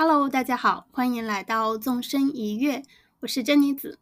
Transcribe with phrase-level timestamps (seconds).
[0.00, 2.84] Hello，大家好，欢迎来到纵身一跃，
[3.18, 3.98] 我是珍妮子。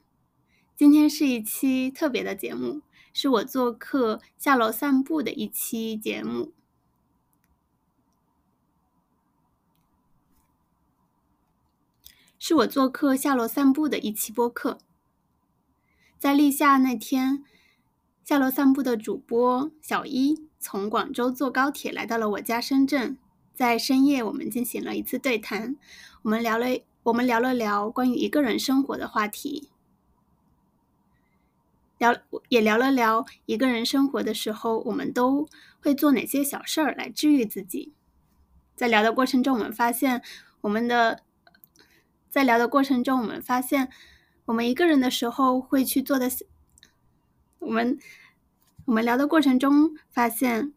[0.77, 2.83] 今天是一期特别的节目，
[3.15, 6.53] 是我做客下楼散步的一期节目。
[12.39, 14.77] 是我做客下楼散步的一期播客。
[16.19, 17.43] 在立夏那天，
[18.23, 23.17] 下楼散步的主播小一从广州坐高铁来到了我家深圳。
[23.57, 25.77] 在深夜，我们进行了一次对谈，
[26.21, 26.67] 我们聊了
[27.05, 29.71] 我们聊了聊关于一个人生活的话题，
[31.97, 32.15] 聊
[32.51, 35.49] 也聊了聊一个人生活的时候，我们都
[35.81, 37.95] 会做哪些小事儿来治愈自己。
[38.75, 40.21] 在聊的过程中，我们发现
[40.61, 41.23] 我们的
[42.29, 43.89] 在聊的过程中，我们发现
[44.45, 46.29] 我们一个人的时候会去做的，
[47.61, 47.99] 我们
[48.85, 50.75] 我们聊的过程中发现。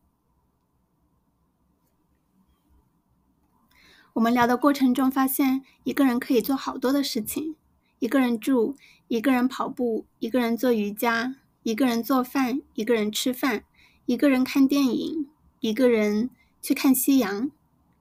[4.14, 7.56] 我们聊的过程中发现，一个人可以做好多的事情：
[8.00, 8.76] 一个人住，
[9.08, 13.64] 一个人跑步，一个人做瑜伽，一个人做饭，一个人吃饭，
[14.06, 15.28] 一个人看电影，
[15.60, 16.30] 一个人
[16.62, 17.52] 去看夕阳。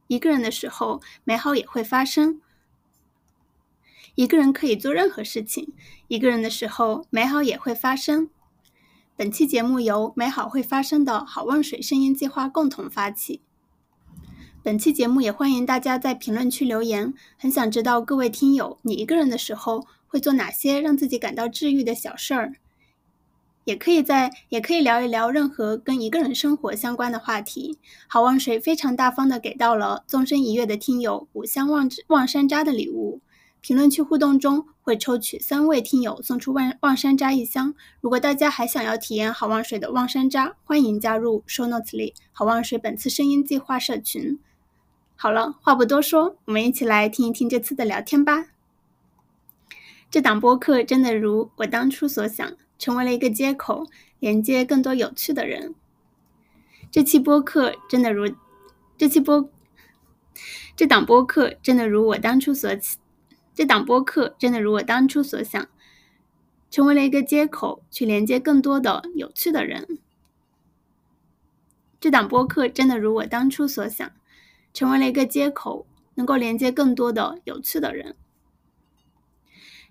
[0.06, 2.41] 一个人的时候，美好也会发生。
[4.15, 5.75] 一个人可以做任何事情，
[6.09, 8.31] 一个人的时候，美好也会发生。
[9.15, 13.43] 本期节目由美好会发生的好望水声音计划共同发起。
[14.69, 22.52] 本期节目也欢迎大家在评论区留言，很想知道各位听友，你一个人的时候会做哪些让自己感到治愈的小事儿？
[23.64, 27.78] 也可以在，也可以聊一聊任何跟一个人生活相关的话题。
[28.08, 33.22] 好望水非常大方的给到了纵身一跃的听友五箱望望山楂的礼物。
[33.62, 37.75] 评论区互动中会抽取三位听友送出望望山楂一箱。
[38.03, 44.38] 如果大家还想要体验好望水的望山楂，欢迎加入 show notes 里好望水本次声音计划社群。
[45.20, 48.50] 好了，话不多说，我们一起来听一听这次的聊天吧。
[50.08, 53.88] 这档播客真的如我当初所想，成为了一个接口，
[54.20, 55.75] 连接更多有趣的人。
[56.93, 58.32] 这期播客真的如
[58.97, 59.50] 这期播
[60.76, 62.70] 这档播客真的如我当初所
[63.53, 65.66] 这档播客真的如我当初所想，
[66.70, 69.98] 成为了一个接口，去连接更多的有趣的人。
[71.98, 74.09] 这档播客真的如我当初所想。
[74.78, 78.15] 成为了一个接口，能够连接更多的有趣的人。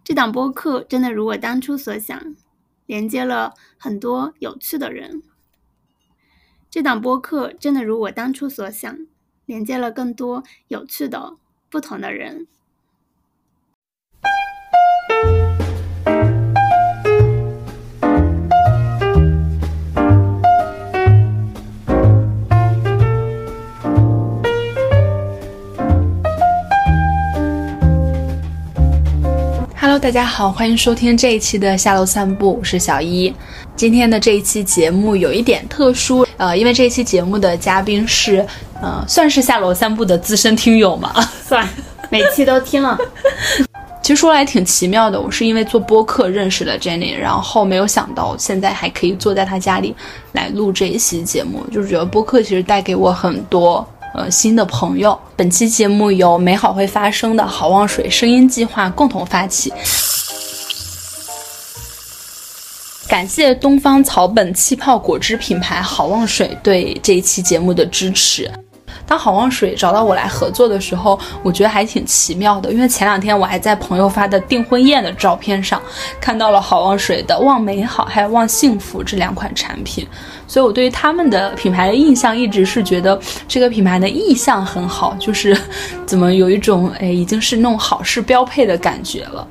[0.02, 2.38] 这档播客真的如我当初所想，
[2.86, 5.24] 连接了很多有趣的人。
[6.70, 8.98] 这档播客真的如我当初所想，
[9.46, 11.36] 连接了更多有趣的
[11.70, 12.48] 不同的人。
[30.00, 33.34] 大家好，欢迎收听这一期的下楼散步，我是小一。
[33.76, 38.46] 今天的这一期节目有一点特殊，呃，因为这一期节目的嘉宾是，
[38.80, 41.68] 呃，算是下楼散步的资深听友嘛，算，
[42.12, 42.96] 每期都听了。
[44.04, 49.96] 其实说来挺奇妙的，我是因为做播客认识了 Jenny，然后没有想到现在还可以坐在她家里
[50.34, 53.86] 来录这一期节目，就是觉得播客其实带给我很多。
[54.18, 59.72] 呃，新的朋友，本期节目由美好会发生的好望水声音计划共同发起，
[63.08, 68.52] 感谢东方草本气泡果汁品牌好望水对这一期节目的支持。
[69.08, 75.82] 当好望水找到我来合作的时候，我觉得还挺奇妙的，因为前两天我还在朋友发的订婚宴的照片上
[76.20, 80.06] 看到了好望水的望美好还有望幸福这两款产品，
[80.46, 83.18] 所以我对于他们的品牌的印象一直是觉得
[83.48, 85.58] 这个品牌的意向很好，就是
[86.06, 89.48] 怎么有一种哎已经是那种好事标配的感觉了。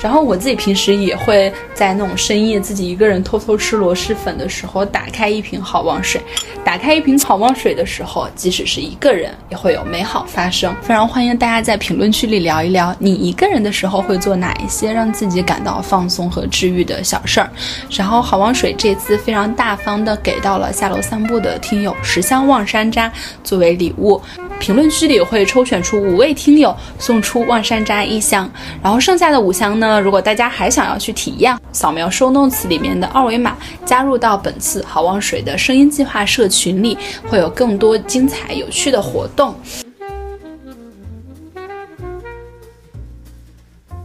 [0.00, 6.20] 然后我自己平时也会在那种深夜自己一个人偷偷吃螺蛳粉的时候，打开一瓶好望水。
[6.64, 10.74] 打开一瓶好望水的时候，即使是一个人，也会有美好发生。
[10.82, 17.50] 非常欢迎大家在评论区里聊一聊，你一个人的时候会做哪一些让自己感到放松和治愈的小事儿。
[17.90, 23.10] 然后好望水这次非常大方的给到了下楼散步的听友十箱望山楂
[23.42, 24.20] 作为礼物。
[24.60, 28.50] 评论区里会抽选出五位听友送出望山楂一箱，
[28.82, 36.98] 然后剩下的五箱呢，如果大家还想要去体验，扫描 show notes 里面的二维码，加入到本次好望水的声音计划社群里，
[37.28, 39.54] 会有更多精彩有趣的活动。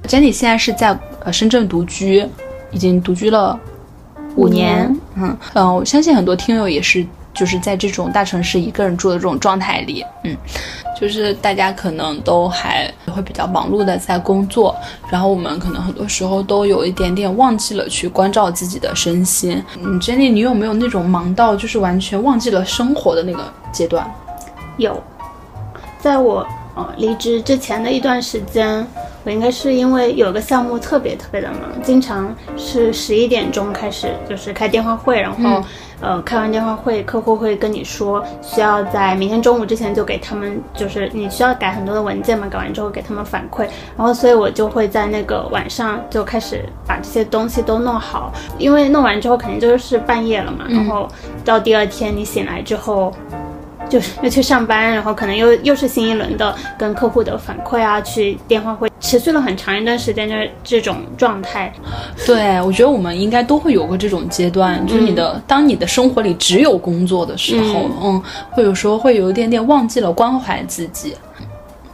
[0.08, 2.26] Jenny 现在是在呃深圳独居，
[2.72, 3.60] 已经独居了
[4.36, 4.86] 五年。
[5.16, 7.06] 嗯嗯，我相信很多听友也是。
[7.36, 10.38] 就是在这种大城市一个人住的这种状态里，嗯，
[11.02, 14.76] 就是大家可能都还都会比较忙碌的在工作，
[15.10, 19.64] 然后我们可能很多时候都有一点点忘记了去关照自己的身心。
[19.80, 24.06] 嗯，Jenny，你有没有那种忙到就是完全忘记了生活的那个阶段？
[24.78, 25.02] 有，
[26.00, 28.86] 在我呃离职之前的一段时间。
[29.26, 35.64] 我应该是因为有个项目特别特别的忙，经常是十一点钟开始就是开电话会，然后
[36.02, 43.62] 呃开完电话会，客户会跟你说需要在明天中午之前就给他们，就是你需要改很多的文件嘛，改完之后给他们反馈，
[43.96, 51.08] 然后所以我就会在那个晚上就开始把这些东西都弄好，因为弄完之后肯定就是半夜了嘛，然后
[51.46, 53.14] 到第二天你醒来之后。
[53.90, 61.72] 就是又去上班，然后可能又又是新一轮的跟客户的反馈啊，去电话会，持续了很长一段时间，就是这种状态。
[62.26, 71.16] 对，我觉得我们应该都会有过这种阶段，就是你的当你的生活里只有工作的时候，嗯，会有时候会有一点点忘记了关怀自己。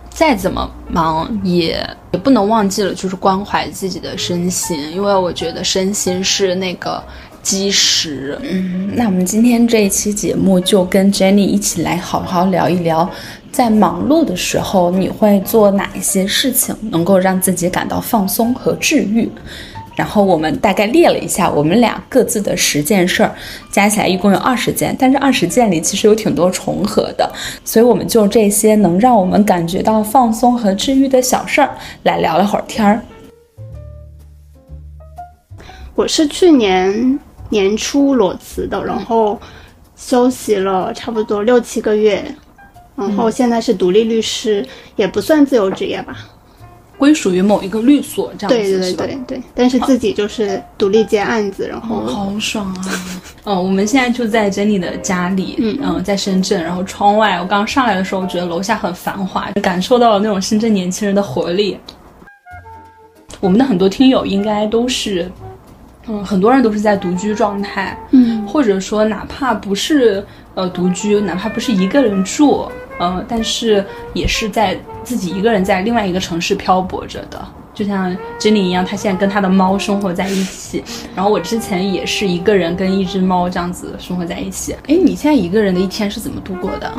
[0.09, 7.01] 再怎么忙，也也不能忘记了就是关怀自己的身心，因为我觉得身心是那个。
[7.41, 13.09] 基石，嗯，那我们今天这一期节目就跟 Jenny 一起来好好聊一聊，
[13.51, 19.29] 在忙碌的时候你会做哪一些事情，能够让自己感到放松和治愈。
[19.95, 23.35] 然后我们大概列了一下我们俩各自的十件事儿，
[23.69, 27.29] 加起来一共有二十件，但是二十件里其实有挺多重合的，
[27.65, 33.01] 所以我们就这些能让我们感觉到放松和治愈的小事儿来聊了会儿天儿。
[35.95, 37.19] 我是去年。
[37.49, 39.39] 年初裸辞的，然后
[39.95, 42.23] 休息了差不多六七个月，
[42.95, 44.65] 然后现在是独立律师，
[44.95, 46.15] 也不算自由职业吧，
[46.97, 52.85] 归属于某一个律所这样子对对对对，但是自己就是独立接案子，然后好爽啊！
[53.45, 61.77] 嗯， 我们现在就在 Jenny 的家里，嗯，在深圳，然后窗外，我刚上来的时候，我觉得楼下很繁华，就感受到了那种深圳年轻人的活力。
[63.39, 65.31] 我们的很多听友应该都是。
[66.09, 70.25] 嗯，很多人都是在独居状态，嗯，或者说哪怕不是
[70.55, 72.67] 呃独居，哪怕不是一个人住，
[72.99, 77.39] 嗯，但是也是在自己一个人在另外一个城市漂泊着的，
[77.75, 80.83] 就像 Jenny 一样，她现在跟她的猫生活在一起，
[81.15, 84.73] 然后我之前也是一个人跟一只猫这样子生活在一起。
[84.87, 86.91] 哎，你现在一个人的一天是怎么度过的？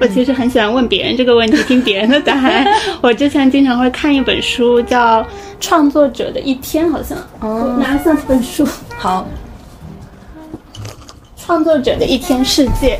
[0.00, 2.66] 我其实很喜欢问别人这个问题，听别人的答案。
[3.02, 5.22] 我之前经常会看一本书，叫
[5.60, 8.66] 《创作者的一天》，好像哦，拿上这本书。
[8.96, 9.26] 好，
[11.44, 12.98] 《创作者的一天世界》。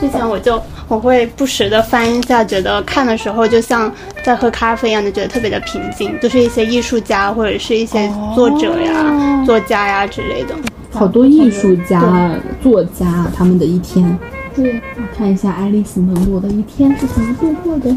[0.00, 6.16] 之前我就我会不时的翻一下，觉得看的时候就像在喝咖啡一样的，觉得特别的平静。
[6.20, 10.54] 就是一些艺术家或者是一些作者呀、作家呀之类的。
[10.92, 12.30] 好多艺术家、
[12.62, 14.16] 作家他们的一天。
[14.54, 17.96] 对，我看一下爱丽丝·门罗的一天是怎么度过的。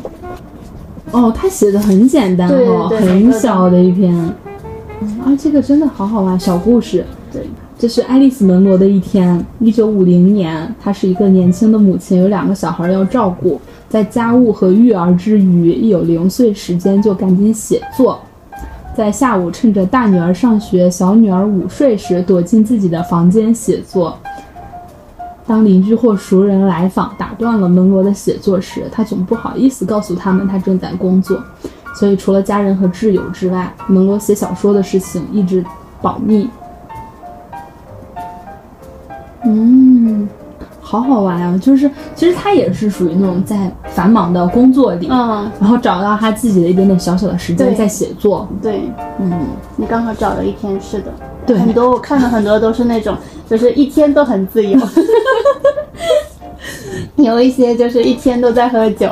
[1.11, 4.13] 哦，他写的很简单哦，很小的一篇。
[4.15, 7.05] 啊，这个真的好好玩，小故事。
[7.31, 7.43] 对，
[7.77, 9.45] 这是爱丽丝·门罗的一天。
[9.59, 18.19] 一九五零年，她是一个年轻的母亲，有两个小孩要照顾，在家务和育儿之余，一有零碎时间就赶紧写作。
[18.95, 24.17] 在下午，趁着大女儿上学、小女儿午睡时，躲进自己的房间写作。
[25.47, 31.41] 当邻居或熟人来访，打断了门罗的写作时，他总不好意思告诉他们他正在工作，
[31.95, 35.63] 所以除了家人和挚友之外，门罗写小说的事情一直
[36.01, 36.49] 保密。
[39.45, 40.27] 嗯，
[40.81, 41.57] 好好玩啊！
[41.57, 48.45] 就是其实他也是属于那种在繁忙的工作里，嗯，然后找到他自己的一点点小小的时间在写作。
[48.61, 48.81] 对，
[49.19, 49.31] 嗯，
[49.77, 51.13] 你刚好找了一天，是的。
[51.47, 53.17] 对，很多我看了很多都是那种，
[53.49, 54.77] 就是一天都很自由，
[57.15, 59.09] 有一些就是一天都在喝酒。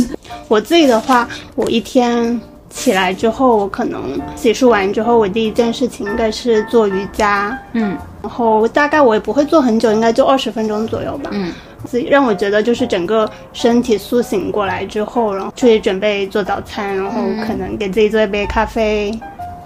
[0.46, 2.40] 我自己的话，我一天
[2.70, 11.52] 起来之后，我可能洗漱完之后，我第一件事情应该是做瑜伽，嗯，然后大概我也不会做很久，应该就二十分钟左右吧，嗯，
[11.84, 19.10] 自己让我觉得就是整个身体苏醒过来之后，然后去准备做早餐，然后可能给自己做一杯咖啡。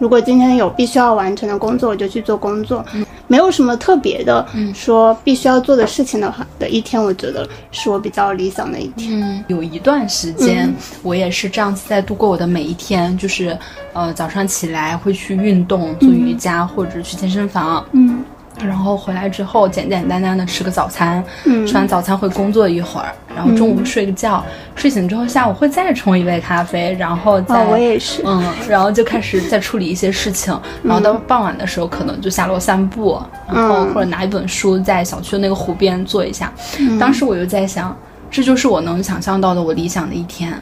[0.02, 2.84] 如果今天有必须要完成的工作，我就去做工作，
[3.28, 4.44] 没有什么特别的，
[4.74, 9.44] 说必须要做的事情的话的一天，我觉得是我比较理想的一天。
[9.46, 13.56] 有一段时间，我也是这样子在度过我的每一天，就是
[13.92, 18.24] 呃早上起来会去运动，做瑜伽或者去健身房，嗯。
[18.60, 24.44] 然后回来之后，简简单单的吃个早餐，嗯，吃完早餐会工作一会儿，然后中午睡个觉，
[24.76, 33.20] 睡醒之后下午会再冲一杯咖啡，然后再我也是，嗯，然后就开始再处理一些事情，然后到傍晚的时候可能就下楼散步，
[33.52, 36.52] 然后或者拿一本书在小区的那个湖边坐一下。
[37.00, 37.96] 当时我就在想，
[38.30, 40.52] 这就是我能想象到的我理想的一天。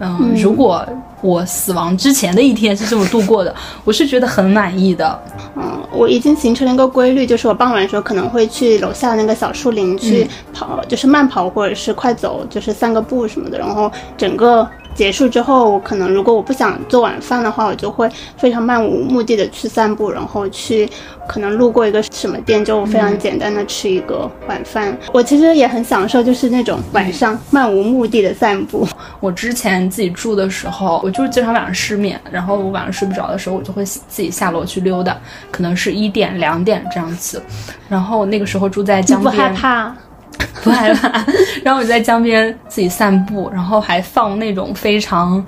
[0.00, 0.86] 嗯，如果
[1.20, 5.18] 我死亡之前的一天是这么度过的，我是觉得很满意的。
[5.56, 14.68] 嗯，我已经形成了一个规律，就是我傍晚的时候可能会去楼下那个小树林去跑，就是慢跑或者是快走，就是散个步什么的，然后整个。
[14.98, 20.90] 结束之后，我可能如果我不想做晚饭的话，我就会非常漫无目的的去散步，然后去
[21.28, 24.98] 可能路过一个什么店，就非常简单的吃一个晚饭。
[25.12, 28.84] 我其实也很享受，就是那种晚上漫无目的的散步。
[29.20, 35.16] 我之前自己住的时候，我就是经常晚上失眠，然后我晚上睡不着的时候，我就会自己下楼去溜达，
[35.52, 37.40] 可能是一点两点这样子。
[37.88, 39.94] 然后那个时候住在江边，不害怕。
[40.62, 41.08] 不害怕，
[41.62, 45.40] 然后我就在江边自己散步，然后还放那种非常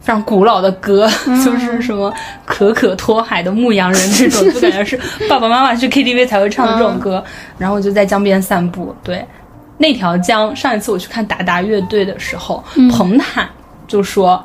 [0.00, 1.08] 非常古老的歌，
[1.44, 2.12] 就是什么
[2.44, 7.22] 可可托海的牧羊人这种，就感觉是爸爸妈妈去 KTV 才会唱的这种歌。
[7.58, 9.24] 然后我就在江边散步，对，
[9.78, 13.48] 那条江，上一次我去看达达乐队的时候，彭坦
[13.86, 14.44] 就说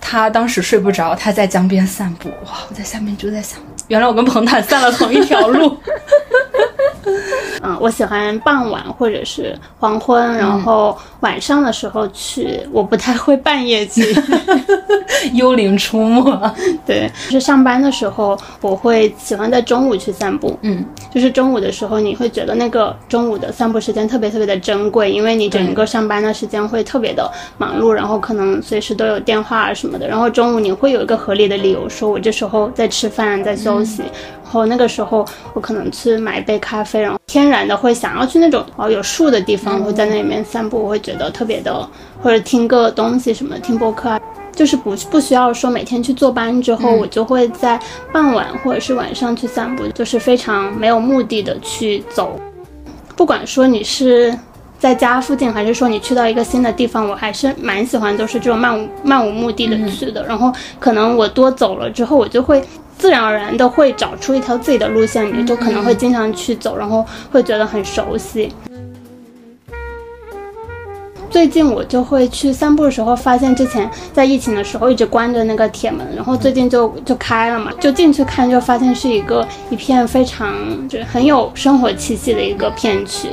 [0.00, 2.28] 他当时睡不着，他在江边散步。
[2.46, 5.76] 哇，我在下面就在想，原来我跟彭坦散了同一条路。
[7.62, 12.60] 嗯，我喜欢傍晚或者是黄昏，然后晚上的时候去。
[12.72, 14.02] 我不太会半夜去，
[15.32, 16.52] 幽灵出没。
[16.84, 20.58] 对，就是上班的时候，我会喜欢在中午去散步。
[20.62, 30.08] 嗯，就是中午的时候，你会觉得那个中午的散步时间特别特别的珍贵，因为你整个上班的时间会特别的忙碌，然后可能随时都有电话啊什么的。
[30.08, 34.02] 然后中午你会有一个合理的理由，说我这时候在吃饭，在休息。
[34.42, 41.88] 然后那个时候，我可能去买一杯咖啡，然后天然的会想要去那种哦有树的地方，会在那里面散步，我会觉得特别的，
[42.22, 44.20] 或者听个东西什么，听播客啊，
[44.54, 47.80] 就是不不需要说每天去坐班之后，我就会在
[48.12, 52.38] 傍晚或者是晚上去散步，就是非常没有目的的去走，
[53.16, 54.32] 不管说你是
[54.78, 62.62] 在家附近，还是说你去到一个新的地方，我还是蛮喜欢就是这种漫无漫无目的的去的，然后可能我多走了之后，我就会。
[62.98, 68.52] 自然而然的会找出一条自己的路线，你就可能会经常去走，然后会觉得很熟悉。
[71.28, 80.54] 最近我就会去散步的时候，发现之前在疫情的时候一直关着那个铁门，然后最近就就开了嘛，就进去看，就发现是一个一片非常
[80.88, 83.28] 就是很有生活气息的一个片区。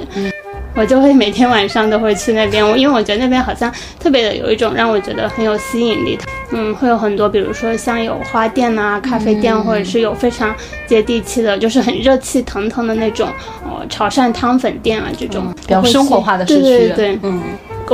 [0.74, 6.18] 我就会每天晚上都会去那边，我因为我觉得那边好像特别的有一种让我觉得很有吸引力。
[6.54, 10.54] 嗯，会有很多，比如说像有花店啊、咖啡店，或者是有非常
[10.86, 13.30] 接地气的，就是很热气腾腾的那种，
[13.64, 16.62] 呃，潮汕汤粉店啊这种比较生活化的市区。
[16.62, 17.42] 对对对，嗯。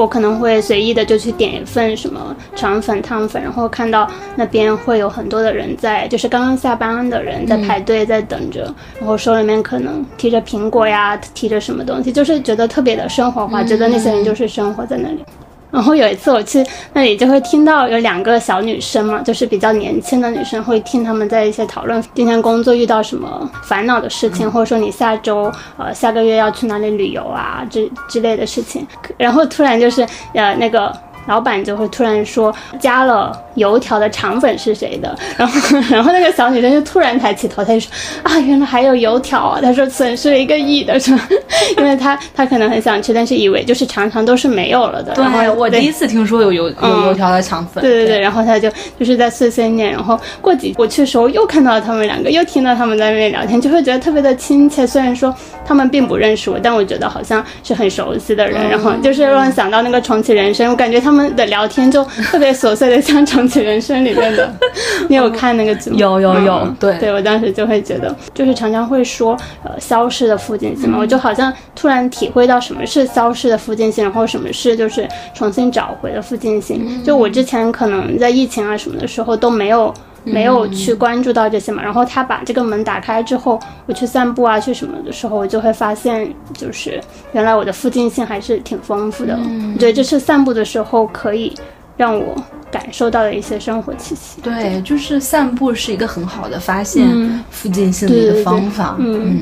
[0.01, 15.25] 我可能会随意的就去点一份什么肠粉、汤粉，然后看到那边会有很多的人在，就是刚刚下班的人在排队在等着，然后手里面可能提着苹果呀，提着什么东西，就是觉得特别的生活化，觉得那些人就是生活在那里。
[15.71, 28.87] 然后有一次我去那里，就会听到有两个小女生嘛，就是比较年轻的女生，会听他们在一些讨论今天工作遇到什么烦恼的事情，或者说你下周呃下个月要去哪里旅游啊之之类的事情。
[29.17, 30.91] 然后突然就是呃那个。
[31.27, 35.59] 老板就会突然说加了油条的肠粉是谁的， 然后
[35.91, 37.89] 然后那个小女生就突然抬起头，她就说
[38.23, 39.59] 啊，原来还有油条啊！
[39.61, 41.27] 她说损失了一个亿的是吧？
[41.77, 45.13] 因为她她可能很想吃，但是以为就是常常都是没有了的。
[45.13, 47.81] 对，我第一次听说有油有油条的肠粉。
[47.81, 48.69] 对对对，然后她就
[48.99, 54.87] 就是在碎碎念，然后过几我去的时候又看到他们两个，又听到他们在那边聊天，就会觉得特别的亲切。
[54.87, 55.33] 虽然说
[55.65, 58.69] 他们并不认识我，但我觉得好像是很熟悉的人。
[58.69, 61.16] 然后就是让我想到那个重启人生，我感觉他们。
[61.17, 64.53] 们的聊天就特别琐碎的，像《重启人生》里面的。
[65.09, 65.97] 你有看那个节目？
[65.97, 77.03] 有有有，对对，我当时就会觉得，就是常常会说，呃，消失的附近性嘛，我就好像突然体会到什么是消失的附近性，然后什么是就是重新找回的附近性。
[77.03, 79.93] 就我之前可能在疫情啊什么的时候都没有。
[80.23, 89.37] 没有去关注到这些嘛，然后他把这个门打开之后，我去散步啊，去什么的时候，我就会发现，就是原来我的附近性还是挺丰富的。
[89.41, 91.53] 嗯对，这是散步的时候可以
[91.95, 92.35] 让我
[92.69, 94.41] 感受到的一些生活气息。
[94.41, 97.07] 对，就是散步是一个很好的发现
[97.49, 98.95] 附近性的一个方法。
[98.99, 99.41] 嗯，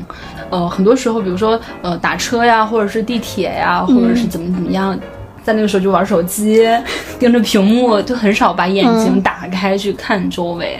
[0.50, 4.96] 呃，很多时候，比如说呃打车呀，或者是地铁呀，或者是怎么怎么样。
[5.46, 6.68] 在那个时候就玩手机，
[7.20, 10.76] 盯着屏幕，就很少把眼睛打开去看周围。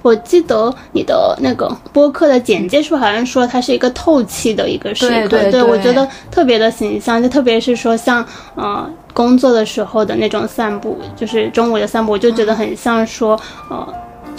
[0.00, 13.36] 我记得你的那个播客的简介处好像说它是一个透气的一个时刻，对对，我觉得特别的形象，就特别是说像呃工作的时候的那种散步，就是中午的散步，我就觉得很像说
[13.68, 13.84] 呃。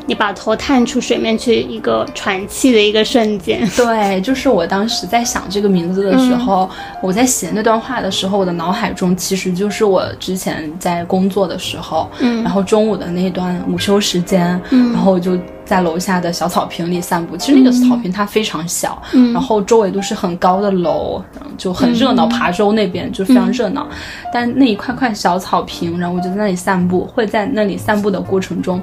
[0.06, 3.68] 你把头探出水面去一个喘气的一个瞬间。
[3.76, 6.70] 对，就是我当时在想这个名字的时候，
[7.02, 12.44] 我在写那段话的时候，我的脑海中其实就是我之前在工作的时候，嗯。
[12.44, 14.94] 然后中午的那段午休时间，嗯。
[14.94, 17.36] 然后我就在楼下的小草坪里散步。
[17.36, 19.34] 其实那个草坪它非常小，嗯。
[19.34, 21.22] 然后周围都是很高的楼，
[21.58, 22.26] 就很热闹。
[22.26, 22.30] 嗯。
[22.30, 23.88] 琶洲那边就非常热闹，
[24.32, 28.82] 但那一块块小草坪，然后我就在那里散步，会在那里散步的过程中，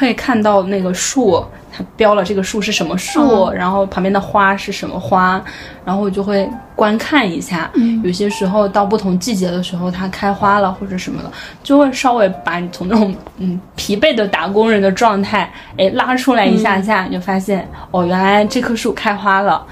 [0.00, 5.42] 会看到那个树，它标了这个树是什么树，嗯然后旁边的花是什么花，
[5.84, 7.70] 然后我就会观看一下。
[7.74, 11.30] 嗯有些时候到不同季节的时候，它开花了或者什么了，
[11.62, 19.64] 就会稍微把你从那种嗯疲惫的打工人的状态，哎拉出来一下下，你就发现哦，原来这棵树开花了。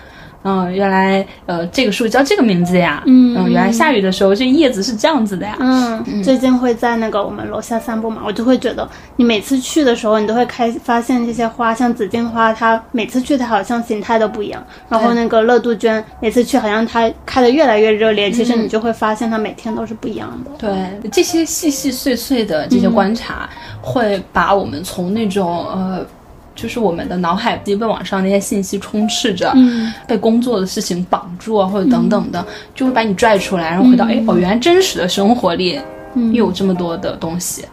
[0.45, 3.02] 嗯，原来呃，这个树叫这个名字呀。
[3.07, 5.57] 嗯原来下雨的时候，这叶子是这样子的呀。
[5.61, 14.64] 嗯，最近会在那个我们楼下散步嘛，我就会觉得，你每次去的时候，你都会开发现这些花，像紫荆花，它每次去它好像形态都不一样。
[14.88, 20.50] 然后那个乐杜鹃，每次去好像它开的越来越热烈，其实你就会发现它每天都是不一样的。
[20.59, 23.49] 对，这些细细碎碎的这些观察，
[23.80, 26.07] 会把我们从那种呃。
[26.60, 29.92] 就是我们的脑海被网上那些信息充斥着，嗯。
[30.08, 35.80] 被工作的事情绑住啊，或者等等的，就会把你拽出来，然后回到哎、哦，原来真实的生活里
[36.32, 37.64] 有这么多的东西。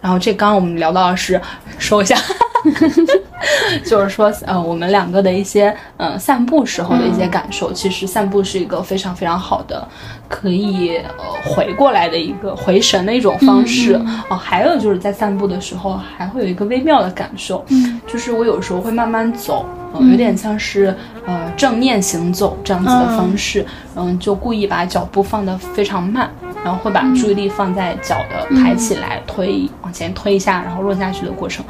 [0.00, 1.40] 然后这刚刚我们聊到的是
[1.78, 2.16] 说一下，
[3.84, 7.72] 就是说呃我们两个的一些呃散步时候的一些感受。
[7.72, 9.86] 其实散步是一个非常非常好的，
[10.28, 13.94] 可以呃回过来的一个回神的一种方式。
[14.28, 18.00] 哦、还有就是在散步的时候还会有一个微妙的感受，嗯。
[18.06, 20.94] 就是我有时候会慢慢走，嗯、有点像是
[21.26, 23.66] 呃正念行走这样子的方式，
[23.96, 26.30] 嗯，就故意把脚步放得非常慢，
[26.62, 31.64] 然后会把注意力放在脚的抬起来、推往前推一下，然后落下去的过程，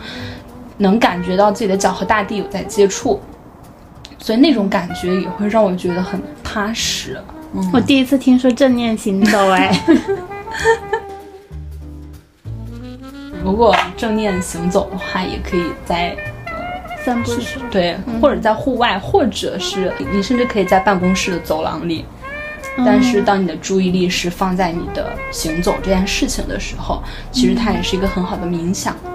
[0.76, 3.20] 能感觉到自己的脚和大地有在接触，
[4.18, 7.20] 所以那种感觉也会让我觉得很踏实。
[7.54, 9.80] 嗯，我第一次听说正念行走，哎，
[13.44, 16.16] 如果正念行走的话，也可以在
[17.04, 22.04] 散步的时候，对，或者在户外，或者是你甚至可以在办公室的走廊里。
[22.78, 28.96] 但是当你的注意力是放在你的行走这件事情的时候，其实它也是一个很好的冥想。
[29.04, 29.13] 嗯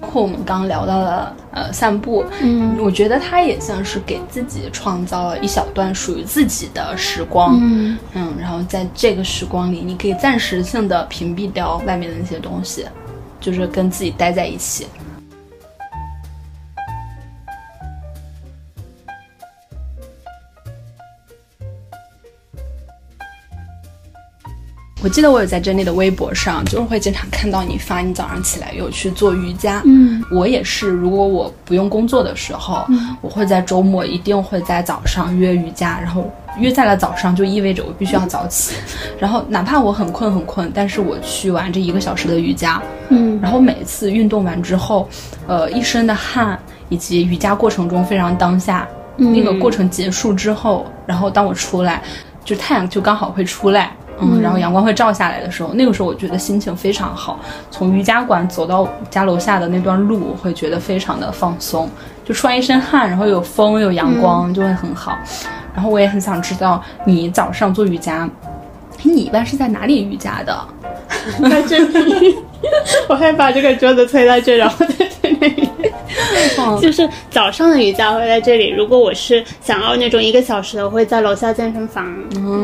[0.00, 7.58] 包括我们刚刚聊到的呃散步，嗯我觉得它也像是给自己创造了一小段属于自己的时光。
[7.60, 12.86] 嗯嗯，然后在这个时光里，你可以暂时性的屏蔽掉外面的那些东西，
[13.40, 14.86] 就是跟自己待在一起。
[25.00, 29.80] 我记得我有在珍妮的微博上，就是会经常看到你发你早上起来有去做瑜伽。
[29.84, 32.84] 嗯我也是，如果我不用工作的时候，
[33.20, 38.74] 我会在周末一定会在早上约瑜伽，然后约在了早上就意味着我必须要早起，
[39.20, 45.08] 然后哪怕我很困很困，但是我去完这一个小时的瑜伽，嗯然后每次运动完之后，
[45.46, 46.58] 呃，一身的汗
[46.88, 52.02] 以及瑜伽过程中非常当下，那个过程结束之后，然后当我出来，
[52.44, 53.92] 就太阳就刚好会出来。
[54.20, 57.38] 嗯，然后阳光会照下来的时候，那个时候我觉得心情非常好。
[57.70, 61.88] 从瑜伽馆走到家楼下的那段路，我会觉得非常的放松，
[62.24, 65.16] 就出完一身汗，然后有风有阳光，就会很好。
[65.74, 68.28] 然后我也很想知道你早上做瑜伽，
[69.02, 70.58] 你一般是在哪里瑜伽的？
[71.48, 72.36] 在这里，
[73.08, 75.68] 我会把这个桌子推到这，然后在这里。
[76.80, 78.70] 就是早上的瑜伽会在这里。
[78.70, 82.06] 如果我是想要那种一个小时的，我会在楼下健身房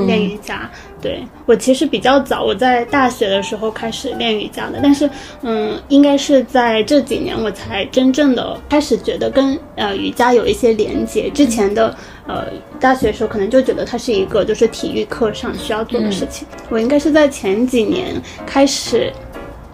[0.06, 0.68] 练瑜伽。
[1.04, 5.08] 对我其实比较早，我在大学的时候开始练瑜伽的，但是
[5.42, 11.28] 嗯，应该是在这几年我才真正的开始觉得跟呃瑜伽有一些连接。
[11.28, 11.94] 之前的
[12.26, 12.46] 呃
[12.80, 16.48] 大学的时候可能就觉得它是一个就是体育课上需要做的事情。
[16.70, 18.14] 我应该是在前几年
[18.46, 19.12] 开始，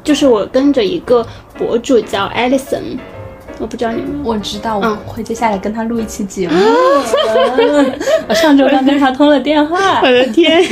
[0.03, 1.25] 就是我跟着一个
[1.57, 2.99] 博主叫 Alison。
[3.61, 4.21] 我不知道你们。
[4.25, 4.97] 我知道，我嗯。
[5.07, 6.55] 会接下来跟他录一期节目。
[8.29, 10.01] 我上周刚跟他通了电话。
[10.01, 10.63] 我，的天，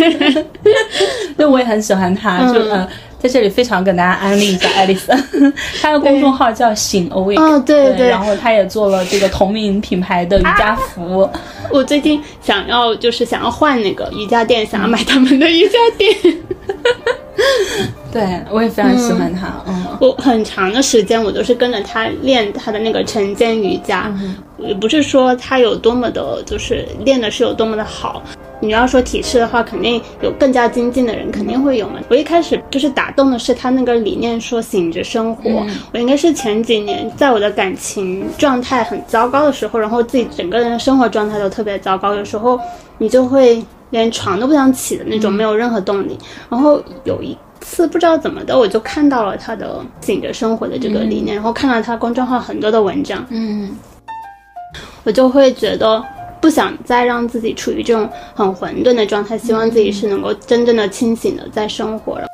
[1.37, 11.29] 对，我也很喜欢他，就嗯呃，在这里非常跟大家安利一下爱丽森，她的公众号叫醒 awake，哦对对然后她也做了这个同名品牌的瑜伽服，
[11.71, 16.15] 我最近想要就是想要换那个瑜伽垫，想要买他们的瑜伽垫。
[18.11, 19.85] 对我也非常喜欢他，嗯。
[20.01, 24.11] 我很长的时间我都是跟着他练他的那个晨间瑜伽，
[24.59, 28.23] 也不是说他有多么的，就是练的是有多么的好，
[28.61, 32.01] 你要说体式的话，肯定有更加精进的人，肯定会有嘛。
[32.09, 35.65] 我一开始就是打动的是他那个理念，说醒着生活。
[35.93, 42.59] 我应该是前几年在我的感情状态很糟糕的时候，然后自己整个人的生活状态都特别糟糕，有时候
[42.99, 46.19] 你就会连床都不想起的那种，没有任何动力。
[46.51, 53.71] 然后有一次不知道怎么的，我就看到了他的醒着生活的这个理念，然后看到他公众号很多的文章，嗯，
[55.05, 56.05] 我就会觉得。
[56.41, 62.27] 不想再让自己处于这种很混沌的状态，希望自己是能够真正的清醒的在生活了。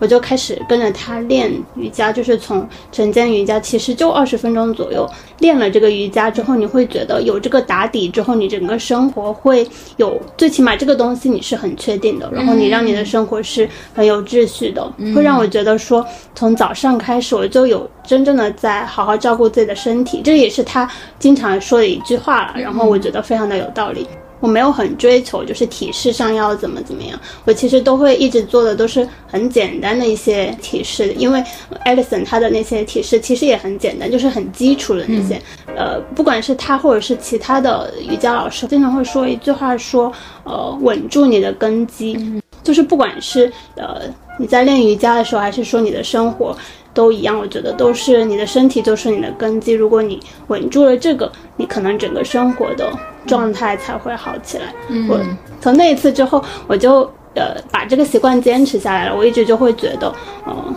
[0.00, 5.08] 我就开始跟着他练瑜伽，就是从晨间瑜伽，其实就二十分钟左右。
[5.38, 14.82] 练了这个瑜伽之后，你会觉得有这个打底之后，你整个生活会有最起码这个东西你是很确定的，然后你让你的生活是很有秩序的，
[15.14, 22.54] 会让我觉得说从早上开始我就有真正的在好好照顾自己的身体，这也是他经常说的一句话了。
[22.56, 24.06] 然后我觉得非常的有道理。
[24.40, 31.44] 我没有很追求，就是体式上要怎么怎么样，我其实都会一直做的都是很简单的一些体式，因为
[31.84, 35.40] Alison 他的那些体式其实也很简单，就是很基础的那些。
[35.76, 40.12] 呃，不管是他或者是其他的瑜伽老师，经常会说一句话，说
[40.44, 42.18] 呃稳住你的根基，
[42.62, 44.02] 就是不管是呃
[44.38, 46.56] 你在练瑜伽的时候，还是说你的生活。
[46.92, 49.70] 都一样，我觉得都是你的身体就是你的根基。
[49.72, 52.92] 如果你稳住了这个，你可能整个生活的
[53.30, 54.64] 状态才会好起来。
[55.08, 55.18] 我
[55.60, 57.02] 从那一次之后，我就
[57.34, 59.16] 呃把这个习惯坚持下来了。
[59.16, 60.12] 我一直就会觉得，
[60.46, 60.74] 嗯，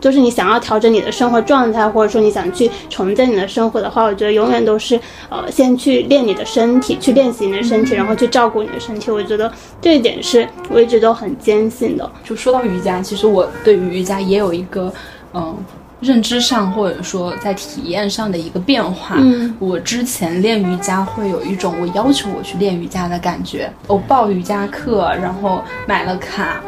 [0.00, 9.10] 就是你想要调整你的生活状态，或者说你想去重建你的生活的话，我觉得永远都是呃先去练你的身体，去练习你的身体，然后去照顾你的身体。
[9.10, 12.08] 我觉得这一点是我一直都很坚信的。
[12.24, 14.92] 就说到瑜伽，其实我对于瑜伽也有一个。
[15.38, 15.54] 嗯，
[16.00, 19.16] 认知上或者说在体验上的一个变化。
[19.18, 23.70] 嗯，我之前练瑜伽会有一种我要求我去练瑜伽的感觉。
[23.86, 26.60] 我报瑜伽课，然后买了卡，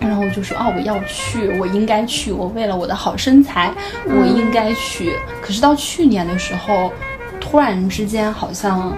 [0.00, 3.72] 然后我就说哦，我要去，我应该去，我为了我的好身材，
[4.06, 5.14] 我应该去。
[5.40, 6.92] 可是到去年的时候，
[7.40, 8.92] 突然之间好像，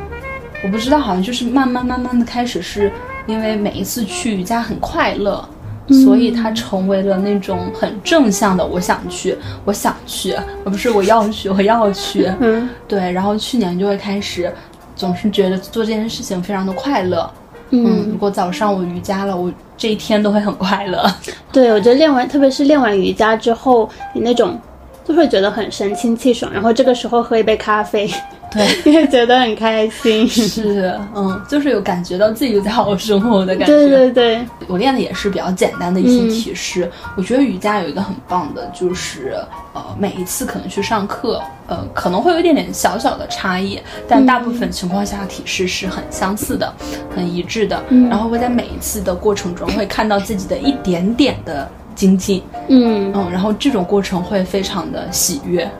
[0.65, 2.91] 我不知道，好像就是慢慢慢慢的开始，是
[3.27, 5.47] 因为每一次去瑜伽很快乐。
[5.93, 10.33] 所以它成为了那种很正向的，我想去，我想去，
[10.65, 12.31] 而不是我要去，我要去。
[12.41, 13.11] 嗯， 对。
[13.11, 14.53] 然后去年就会开始，
[14.95, 17.31] 总是觉得做这件事情非常的快乐。
[17.71, 21.05] 嗯，如果早上我瑜伽了，我这一天都会很快乐。
[21.53, 24.59] 对，我觉得练完，特别是练完瑜伽之后，你那种
[25.05, 26.53] 就会觉得很神清气爽。
[26.53, 28.11] 然后这个时候喝一杯咖啡。
[28.51, 33.67] 对，因为觉得很开心，是，嗯，就是有感觉到自己在好好生活的感觉。
[33.67, 36.91] 对对对，我练的也是比较简单的一些体式。
[37.17, 39.37] 我觉得瑜伽有一个很棒的，就是
[39.73, 46.73] 呃，每一次可能去上课，呃，可能会有一点点小小的差异，但大部分情况下体式是很相似的，
[47.15, 47.81] 很一致的。
[48.11, 55.71] 然后会在每一次的过程中会看到自己的一点点的精进，嗯嗯，然后这种过程会非常的喜悦。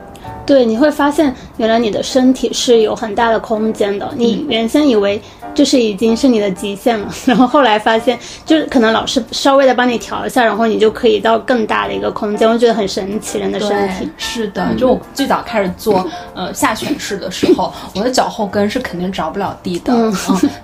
[0.45, 4.11] 对，你会发现原来你的身体是有很大的空间的。
[4.15, 5.21] 你原先以为
[5.53, 12.49] 就是已经是你的极限了，然后后来发现，就是可能老师稍微的帮你调一下，然后你就可以到更大的一个空间。
[12.49, 14.73] 我觉得很神奇，人的身体是的。
[14.77, 20.13] 就我最早开始做呃下犬式的时候，我的脚后跟是肯定着不了地的，嗯，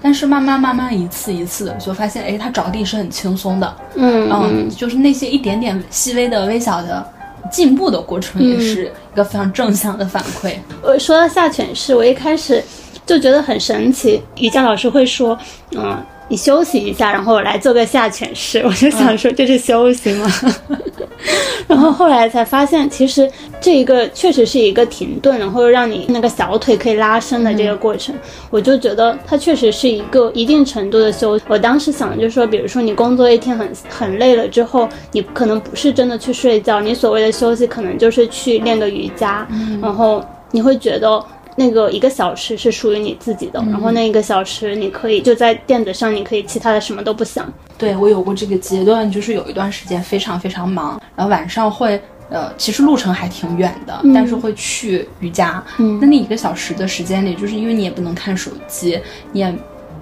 [0.02, 7.06] 但是慢慢慢慢一次一次的就发现，哎，它着地是很轻松的，嗯嗯，就是那些一点点细微的微小的。
[7.52, 10.56] 进步的过程也是一个非常正向的反馈。
[10.82, 12.64] 我说到下犬式，我一开始
[13.06, 14.22] 就觉得很神奇。
[14.38, 15.38] 瑜伽老师会说，
[15.72, 15.98] 嗯。
[16.30, 20.30] 你休息一下，然后来做个下犬式，我就想说这是休息吗？
[21.68, 28.16] 然后后来才发现，其实这一个确实是一个停顿，然后让你那个小腿可以拉伸的这个过程。
[28.50, 31.44] 我就觉得它确实是一个一定程度的休息。
[31.48, 39.46] 我当时想的就是说，比如说你工作一天很很累了之后，你可能不是真的去睡觉，你所谓的休息可能就是去练个瑜伽，
[39.82, 41.24] 然后你会觉得。
[41.58, 47.52] 那个一个小时是属于你自己的，然后那一个小时你可以就在垫子上，你可以其他的什么都不想。
[47.80, 55.64] 对我有过这个阶段，就是有一段时间非常非常忙，然后晚上会呃，其实路程还挺远的，但是会去瑜伽。
[55.80, 59.00] 嗯，那那一个小时的时间里，就是因为你也不能看手机，
[59.32, 59.56] 你也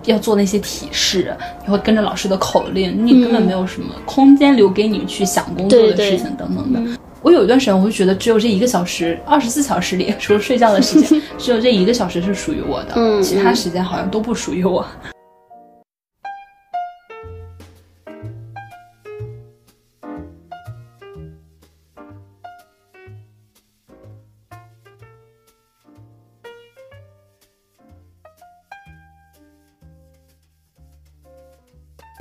[0.06, 1.34] 要做那些体式，
[1.66, 7.00] 你会跟着老师的口令，你根本没有什么空间留给你去想工作的事情等等的。
[7.26, 14.86] 我有一段时间，我会觉得只有这一个小时，二十四小时里，除了睡觉的时间， 只有这一个小时是属于我的，其他时间好像都不属于我。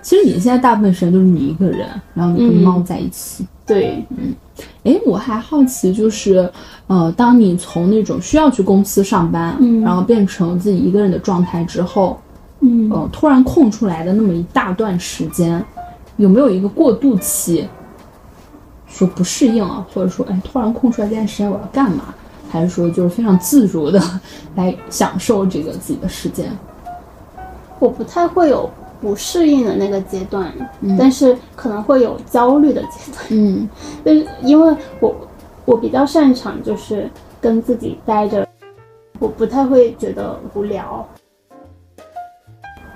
[0.03, 3.47] 其实你现在大部分时间都是你一个人，然后你跟猫在一起。
[3.67, 4.35] 对，嗯，
[4.85, 6.51] 哎，我还好奇，就是，
[6.87, 12.19] 呃，当你从那种需要去公司上班，嗯然后变成自己一个人的状态之后，
[12.61, 15.65] 嗯呃，突然空出来的那么一大段时间，
[16.17, 17.67] 有没有一个过渡期？
[18.87, 22.15] 说不适应啊，或者说，哎，突然空出来这段时间我要干嘛？
[22.49, 24.01] 还是说就是非常自如的
[24.55, 26.49] 来享受这个自己的时间？
[27.81, 28.71] 我不太会有
[29.05, 33.23] 不适应的那个阶段，嗯但是可能会有焦虑的阶段。
[33.29, 33.69] 嗯
[34.03, 35.15] 但是因为我
[35.67, 38.49] 我比较擅长就是跟自己待着，
[39.19, 41.07] 我不太会觉得无聊。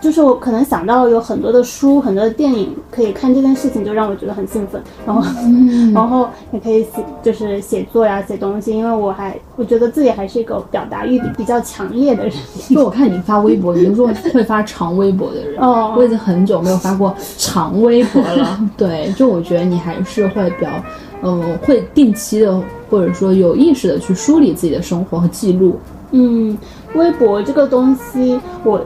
[0.00, 4.80] 就是我可能想到有很多的书、很多的电影可以看，这件事情就让我觉得很兴奋。
[5.04, 12.32] 然后， 嗯然后也可以写，就是写作呀、写东西，因为我还我觉得自己还是一个表达欲比比较强烈的人。
[12.70, 18.58] 就我看你发微博，你是说会发长微博的人， 哦我已经很久没有发过长微博了。
[18.76, 20.70] 对，就我觉得你还是会比较，
[21.22, 25.76] 嗯、会定期的或者说有意识的去梳理自己的生活和记录。
[26.10, 26.56] 嗯，
[26.94, 28.80] 微博这个东西我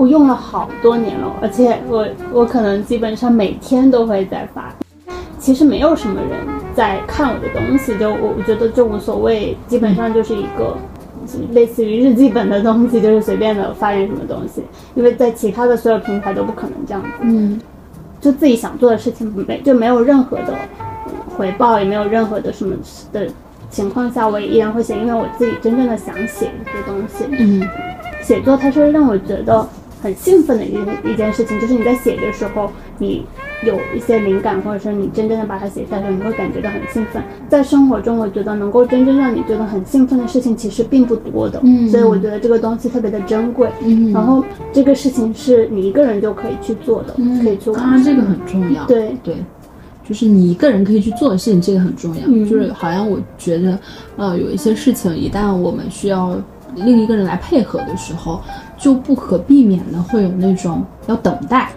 [0.00, 4.74] 我用了好多年了，而且我我可能基本上每天都会在发。
[5.38, 6.38] 其实没有什么人
[6.74, 10.74] 在看我的东西，就我我觉得就无所谓，基本上就是一个
[11.50, 14.62] 类似于日记本的东西，就是随便的发点什么东西，
[14.94, 17.08] 因为在其他的所有平台都不可能这样子。
[17.20, 17.60] 嗯
[18.22, 20.54] 就自己想做的事情没就没有任何的
[21.08, 22.74] 嗯回报，也没有任何的什么
[23.12, 23.28] 的
[23.68, 27.26] 情况下，我也依然会写，因为我自己真正的想写一些东西。
[27.38, 27.68] 嗯
[28.22, 29.66] 写作它是让我觉得
[30.02, 33.24] 很兴奋的一件一件事情，就是你在写的时候，你
[33.64, 37.22] 有一些灵感，或者说你真正的把它写下来你会感觉到很兴奋。
[37.48, 43.68] 在生活中，我觉得能够真正让你觉得很兴奋的事情其实并不多的，嗯所以我觉得这个东西特别的珍贵。
[43.82, 47.82] 嗯然后这个事情是你一个人就可以去做的，可以去完成。
[47.82, 48.84] 当然这个很重要。
[48.86, 49.36] 对，对，
[50.08, 52.22] 就是你一个人可以去做的事情，这个很重要。
[52.26, 53.78] 嗯就是好像我觉得，
[54.16, 56.34] 呃，有一些事情一旦我们需要
[56.76, 58.40] 另一个人来配合的时候，
[58.80, 61.70] 就不可避免的会有那种要等待。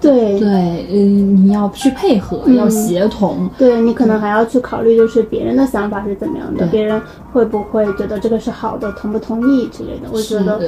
[0.00, 3.48] 对对， 嗯，你要去配合，嗯要协同。
[3.58, 6.98] 对你可能还要去考虑，就是别人的想法是怎么样的，别人
[7.32, 10.08] 会不会觉得这个是好的，同不同意之类的。
[10.10, 10.58] 我觉得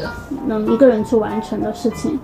[0.46, 2.18] 能一个人去完成的事情，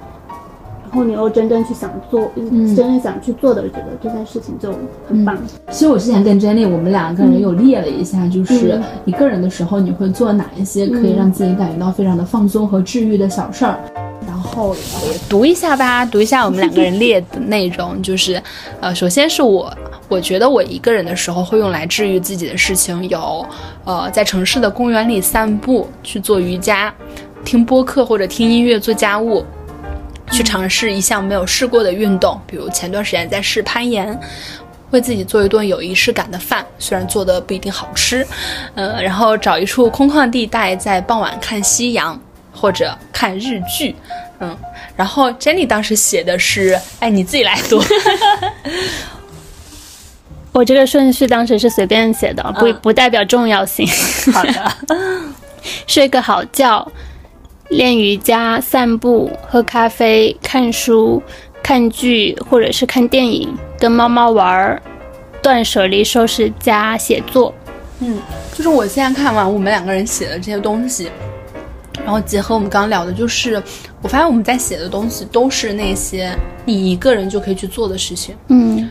[0.88, 2.74] 然后你又真正去想做，嗯。
[2.74, 4.72] 真正想去做的，我觉得这件事情就
[5.07, 5.37] 很棒。
[5.70, 13.79] 其实我之前跟 Jenny，我们两个人有列了一下，就是嗯一个人的时候，你会做哪一些可以让自己感觉到非常的放松和治愈的小事儿。
[14.27, 18.40] 然后也读一下吧，读一下我们两个人列的内容， 就是，
[18.81, 19.72] 呃，首先是我，
[20.09, 23.44] 我觉得我一个人的时候会用来治愈自己的事情有，
[23.85, 26.92] 呃，在城市的公园里散步，去做瑜伽，
[27.44, 29.44] 听播客或者听音乐做家务，
[30.31, 34.19] 去尝试一项没有试过的运动，比如前段时间在试攀岩。
[34.91, 38.27] 为自己做一顿有仪式感的饭，虽然做的不一定好吃，
[38.75, 42.19] 呃，然后找一处空旷地带，在傍晚看夕阳
[42.55, 43.95] 或者看日剧，
[44.41, 44.57] 嗯，
[44.97, 47.85] 然后 Jenny 当时写的是，哎，你自己来读，
[50.53, 53.87] 我这个顺序当时是随便写的，不、嗯不代表重要性。
[54.33, 54.73] 好的，
[55.87, 56.91] 睡个好觉，
[57.70, 61.22] 练瑜伽、散步、喝咖啡、看书、
[61.62, 64.83] 看剧或者是看电影，跟猫猫玩儿，
[65.42, 67.54] 断舍离收拾家、写作。
[68.00, 68.18] 嗯，
[68.54, 71.11] 就是我现在看完我们两个人写的这些东西，
[72.04, 73.62] 然后结合我们刚刚聊的，就是
[74.00, 76.33] 我发现我们在写的东西都是那些
[76.64, 78.88] 你一个人就可以去做的事情，嗯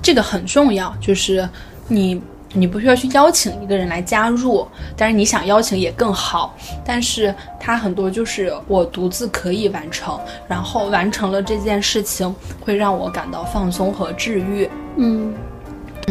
[0.00, 1.48] 这个很重要，就是
[1.88, 2.20] 你
[2.54, 6.56] 你不需要去邀请一个人来加入，但是你想邀请也更好。
[6.84, 14.70] 但是它很多就是我独自可以完成，然后完成了这件事情会让我感到放松和治愈。
[14.96, 15.34] 嗯，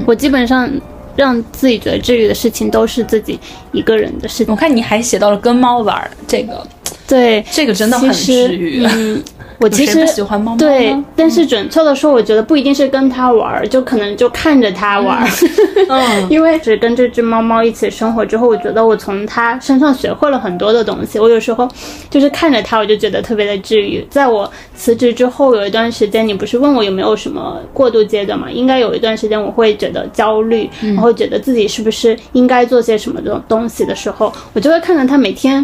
[0.05, 0.69] 我基本上
[1.15, 3.39] 让自己觉得治愈的事情都是自己
[3.71, 4.53] 一个人的事情。
[4.53, 6.65] 我看你还写到了跟猫玩儿，这个
[7.07, 8.83] 对，这个真的很治愈。
[8.85, 9.21] 嗯，
[9.59, 15.27] 我其实喜欢猫猫对，但是准确的说，我觉得不一定是跟它玩儿，就可能就看着它玩儿。
[15.89, 21.19] 嗯，因为只跟这只猫猫一起生活之后，我觉得我从它身上学会了很多的东西。
[21.19, 21.69] 我有时候
[22.09, 24.05] 就是看着它，我就觉得特别的治愈。
[24.09, 28.49] 在我辞职之后，有一段时间，你不是问我有没有什么过渡阶段嘛？
[28.49, 35.63] 应该有一段时间，我会觉得焦虑，然后觉得自己是不是应该做些什么这种东西的时候，我就会看着它每天。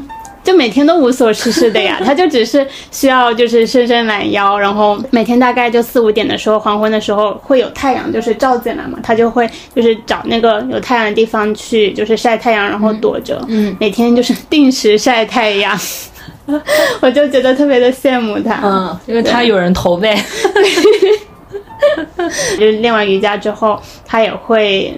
[0.49, 15.79] 就每天都无所事事的呀， 他就只是需要就是伸伸懒腰，然后每天大概就四五点的时候，黄昏的时候会有太阳就是照进来嘛，他就会就是找那个有太阳的地方去就是晒太阳，然后躲着，嗯，每天就是定时晒太阳，
[16.99, 18.59] 我就觉得特别的羡慕他。
[18.63, 20.17] 嗯，因为他有人投喂。
[22.57, 24.93] 就是练完瑜伽之后，他也会。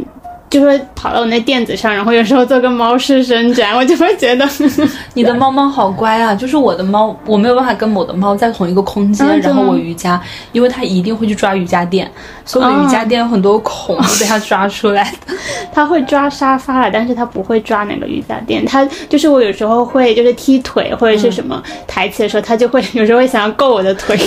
[0.51, 4.45] 就会跑到我那垫子上，然后有时候做个猫式伸展，我就会觉得
[5.15, 6.35] 你的猫猫好乖啊。
[6.35, 12.11] 就是我的猫，我没有办法跟我的猫在同一个空间，然后我瑜伽，因为它一定会去抓瑜伽垫，
[12.43, 15.33] 所以我的瑜伽垫有很多孔被它抓出来的。
[15.71, 18.65] 它会抓沙发了，但是它不会抓那个瑜伽垫。
[18.65, 24.19] 它就是我有时候会就是踢腿或者是什么抬起的时候，它就会有时候会想要够我的腿。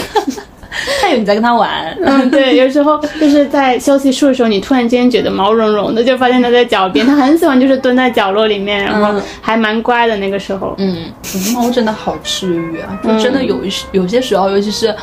[1.01, 10.75] 他以为你在跟他玩，嗯，对，有时候就是在休息室的时候，你突然间觉得毛茸茸的，就发现他在脚边，他很喜欢就是蹲在角落里面，然后还蛮乖的那个时候。
[10.79, 11.07] 嗯，
[11.55, 14.95] 猫真的好治愈啊，就真的有一有些时候，尤其是，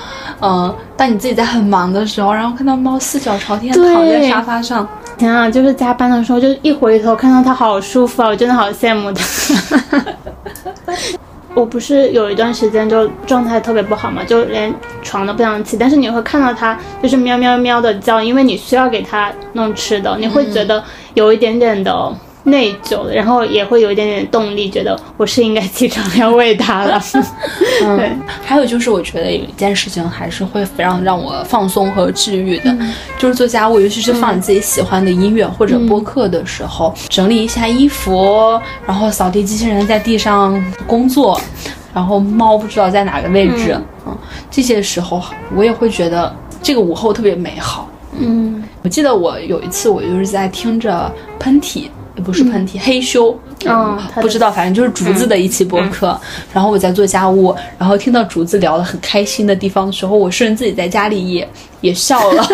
[0.41, 9.23] 嗯，当你自己在很忙的时候，然后看到猫四脚朝天躺在沙发上，天啊，就是加班的时候，就一回头看到它好舒服啊，我真的好羡慕它。
[11.53, 15.75] 我不是有一段时间就状态特别不好嘛，就连床都不想起。
[15.77, 20.83] 但是你会看到它就是喵喵喵的叫，因为你需要给它弄吃的，你会觉得
[21.13, 22.15] 有一点点的。
[22.43, 27.01] 内疚，然后也会有一点点动力，觉得我是应该起床要喂它了。
[27.97, 28.11] 对，
[28.43, 32.75] 还有就是我觉得有一件事情还是会非常让我放松和治愈的，
[33.17, 41.39] 就是做家务，尤其是放你自己喜欢的音乐或者播客的时候，整理一下衣服，然后扫地机器人在地上工作，
[41.93, 43.77] 然后猫不知道在哪个位置，
[44.07, 44.17] 嗯，
[44.49, 45.21] 这些时候
[45.55, 47.87] 我也会觉得这个午后特别美好。
[48.19, 51.87] 嗯，我记得我有一次我就是在听着喷嚏。
[52.15, 53.33] 也不是喷嚏，嘿咻，
[53.65, 56.19] 嗯，不知道，反正就是竹子的一期播客。
[56.53, 61.47] 然后我在做家务，然后听到竹子聊得很开心的地方的时候，我甚至自己在家里也
[61.79, 62.45] 也笑了。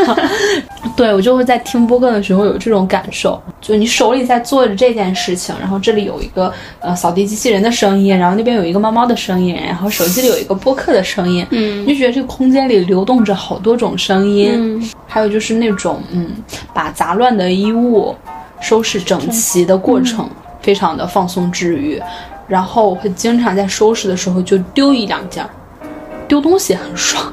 [0.95, 16.29] 对我就会在听播客的时候有这种感受，就你手里在做着这件事情，然后这里有一个呃扫地机器人的声音，然后那边有一个猫猫的声音，然后手机里有一个播客的声音，嗯，你就觉得这个空间里流动着好多种声音，嗯还有就是那种嗯，
[16.73, 18.15] 把杂乱的衣物。
[18.59, 20.29] 收拾整齐的过程
[20.61, 22.01] 非常的放松治愈，
[22.47, 25.45] 然后会经常在收拾的时候就丢一两件，
[26.27, 27.31] 丢东西很爽，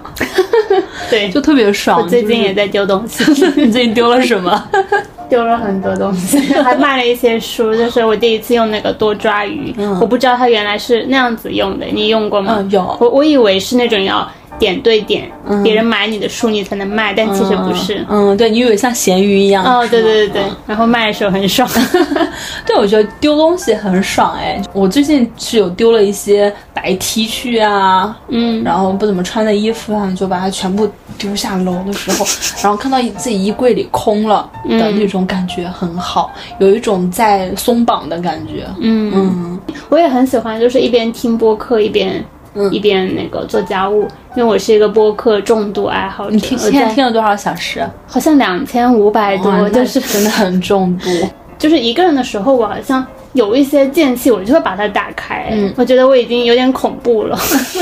[1.10, 2.00] 对，就特别爽。
[2.00, 3.24] 我最近也在丢东西，
[3.56, 4.68] 你最近丢了什么？
[5.26, 7.74] 丢了很多东西，还卖了一些书。
[7.74, 12.56] 就是我第一次用那个多抓鱼，我不知道它原来是那样子用的，你用过吗？
[12.58, 12.96] 嗯，有。
[13.00, 14.30] 我我以为是那种要。
[14.58, 15.30] 点对点，
[15.62, 18.04] 别人买你的书你才能卖，但其实不是。
[18.08, 19.64] 嗯，对你以为像咸鱼一样。
[19.64, 21.68] 哦，对对对对，然后卖的时候很爽。
[22.66, 24.60] 对，我觉得丢东西很爽哎。
[24.72, 30.88] 我最近是有丢了一些白 T 恤啊，嗯，然后不怎么穿的衣服啊，就把它全部
[31.18, 32.24] 丢下楼的时候，
[32.62, 38.64] 然后看到自己衣柜里空了的那种感觉很好，有一种在松绑的感觉。
[38.80, 42.24] 嗯嗯，我也很喜欢，就是一边听播客一边。
[42.70, 44.02] 一边那个做家务，
[44.34, 46.30] 因为我是一个播客重度爱好者。
[46.30, 47.84] 你听现在听了多少小时？
[48.06, 51.08] 好像两千五百多，就是真的很重度。
[51.58, 55.48] 就是一个人的时候，我好像有一些间隙，我就会把它打开。
[55.50, 57.38] 嗯，我觉得我已经有点恐怖了。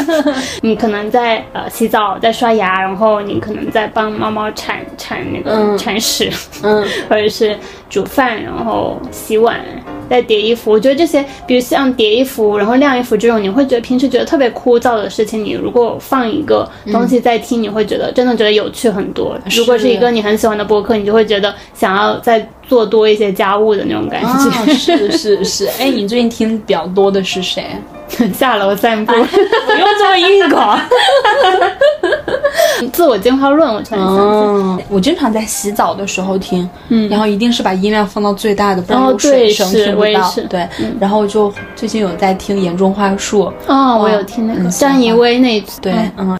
[0.63, 6.31] 你可能在呃洗澡，在刷牙，然后你可能在帮猫猫铲铲那个铲屎，
[6.63, 7.57] 嗯， 或者是
[7.89, 9.61] 煮饭，然后洗碗。
[10.11, 19.39] 再叠衣服，我觉得这些，比如像叠衣服，然后晾衣服这种，你会觉得平时觉得特别枯燥的事情，你如果放一个东西在听，你会觉得真的觉得有趣很多。
[19.57, 24.75] 如果是一个你很喜欢的播客，你就会觉得想要再做多一些家务的那种感觉。
[24.75, 27.65] 是是是，哎，你最近听比较多的是谁？
[28.35, 29.29] 下楼散步，不用
[29.99, 30.79] 这么硬广。
[32.93, 40.31] 自我进化论，我突然想起，我经常在洗澡的时候听，嗯，然后一定是把音量放到最大的，不然有水声听不到。
[40.51, 40.69] 对，
[41.01, 46.39] 然后就最近有在听严重话术，哦，我有听那个张怡薇那次，对，嗯，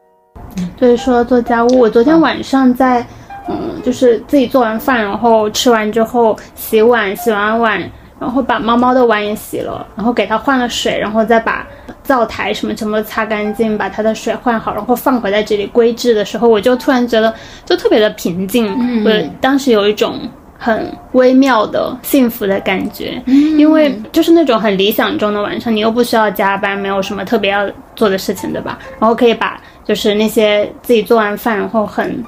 [0.79, 3.01] 所以说做家务，我昨天晚上在，
[3.49, 7.81] 嗯，就是自己做完饭，然后吃完之后洗碗，洗完碗。
[8.23, 11.67] 然后把猫猫的碗也洗了，然后给它换了水，然后再把
[12.05, 18.73] 灶台什么全部擦干净，把它的水换好，然后放回在这里归置的时候，我就突然觉得就特别的平静。
[18.79, 20.21] 嗯，我当时有一种
[20.57, 28.79] 很微妙的幸福的感觉，因为就是那种很理想中的晚上，你又不需要加班，没有什么特别要做的事情，对吧？
[29.01, 32.25] 然后可以把就是那些自己做完饭，然后很。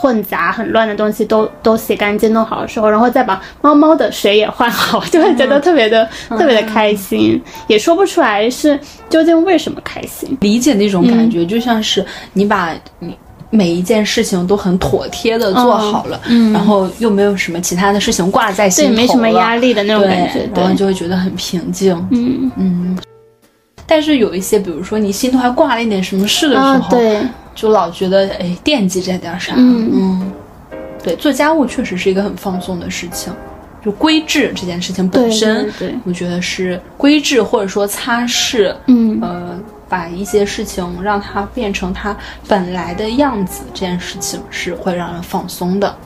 [0.00, 8.78] 混杂很乱的东西都都洗干净弄好的时候，然后再把猫猫的水也换好，就会觉得特别的特别的开心，也说不出来是
[9.10, 10.38] 究竟为什么开心。
[10.40, 13.12] 理解那种感觉，就像是你把你
[13.50, 16.20] 每一件事情都很妥帖的做好了，
[16.52, 21.92] 然后又没有什么其他的事情挂在心头，对，没什么压力的那种感觉，然后就会觉得很平静。
[22.12, 22.52] 嗯。
[22.56, 22.98] 嗯。
[23.84, 27.22] 但是有一些，比如说你心头还挂了一点什么事的时候，对，
[27.58, 29.54] 就老觉得哎惦记这点啥。
[29.56, 30.32] 嗯嗯，
[31.02, 33.32] 对，做家务确实是一个很放松的事情。
[33.84, 42.14] 就规制这件事情本身，对，我觉得是规制或者说擦拭，嗯呃，把一些事情让它变成它
[42.48, 45.96] 本来的样子，这件事情是会让人放松的。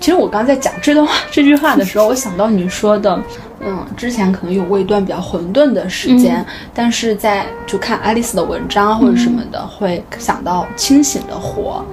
[0.00, 3.20] 其实我刚在讲这段话这句话的时候，我想到你说的，
[3.60, 6.44] 嗯，之前可能有过一段比较混沌的时间，
[6.74, 11.84] 但是在就看爱丽丝的文章或者什么的，会想到清醒的活。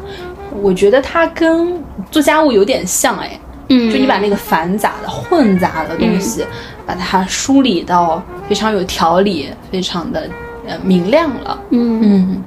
[0.61, 3.39] 我觉得它跟做家务有点像，哎。
[3.69, 6.45] 嗯，就你把那个繁杂的、混杂的东西，
[6.85, 10.29] 把它梳理到非常有条理、非常的
[10.67, 11.57] 呃明亮了。
[11.69, 12.43] 嗯嗯，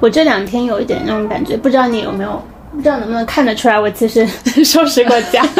[0.00, 2.42] 我这两天有一点那种感觉，不知道你有没有，
[2.72, 4.26] 不知道能不能看得出来，我其实
[4.64, 5.42] 收拾过家。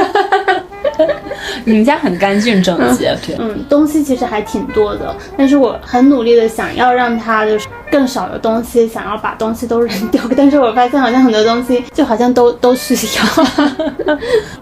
[1.64, 13.44] 你们家很干净整洁，对，嗯，东西其实还挺多的，但是我很努力的想要让它就是更少的东西，想要把东西都扔掉，但是我发现好像很多东西就好像都 都需要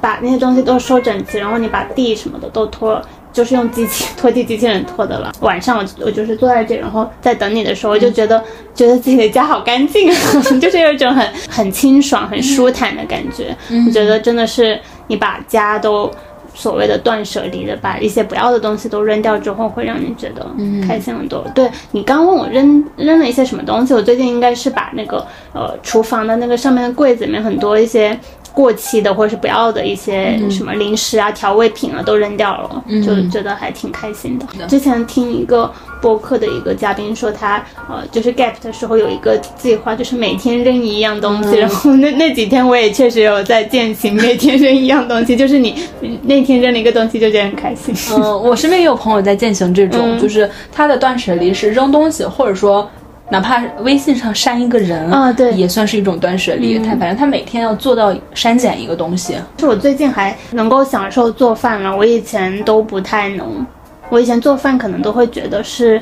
[0.01, 3.01] 把那些东西都收整齐，然后你把地什么的都拖，
[3.39, 5.32] 就是用机器拖地机器人拖的了。
[5.43, 8.43] 晚上我我就是坐在这，然后在等你的时候，我就觉得
[8.74, 10.11] 觉得自己的家好干净，
[10.61, 13.57] 就是有一种很很清爽、很舒坦的感觉。
[13.86, 16.11] 我觉得真的是你把家都。
[16.55, 20.45] 所谓的断舍离的，把一些不要的东西都扔掉之后，会让你觉得
[20.84, 21.47] 开心很多。
[21.55, 28.18] 对你刚问我扔扔了一些什么东西，我最近应该是把那个呃厨房的那个上面的柜子里面很多一些。
[28.59, 34.67] 过期的或者是不要的一些什么零食啊、调味品啊都扔掉了，就觉得还挺开心的。
[34.67, 41.57] 之前听一个播客的一个嘉宾说，他呃就是 gap 的时候有一个计划，就是每天扔一样东西。
[41.57, 45.77] 然后那那几天我也确实有在践行，每天扔一样东西， 就是你
[46.25, 47.95] 那天扔了一个东西就觉得很开心。
[48.13, 52.91] 嗯，我身边也有朋友在践行这种，就是他的断舍离是扔东西，或者说。
[53.31, 56.79] 哪怕微信上删一个人啊，对，也算是一种断舍离。
[56.79, 59.37] 他反正他每天要做到删减一个东西。
[59.57, 63.66] 就我最近还能够享受做饭了，我以前都不太能。
[64.09, 66.01] 我以前做饭可能都会觉得是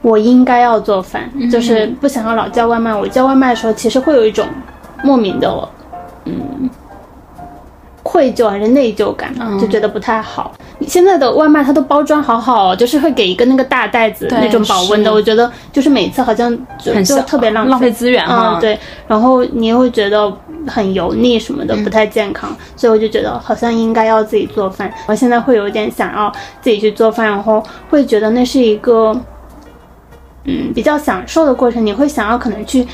[0.00, 2.94] 我应该要做饭，就是不想要老叫外卖。
[2.94, 4.46] 我叫外卖的时候，其实会有一种
[5.04, 5.68] 莫名的，
[6.24, 6.70] 嗯。
[8.06, 10.54] 愧疚还是内疚感，就觉得不太好。
[10.86, 18.58] 现在的外卖它都包装好好，就是会给一个那个大袋子那种保温的，我觉得就是每次好像就就特别浪浪费资源啊。
[18.60, 18.78] 对，
[19.08, 20.32] 然后你又会觉得
[20.68, 24.92] 很油腻什么的，不太健康，所以我就觉得好像应该要自己做饭。
[25.06, 26.30] 我现在会有点想要
[26.60, 29.12] 自己去做饭，然后会觉得那是一个
[30.44, 31.84] 嗯比较享受的过程。
[31.84, 32.86] 你会想要可能去。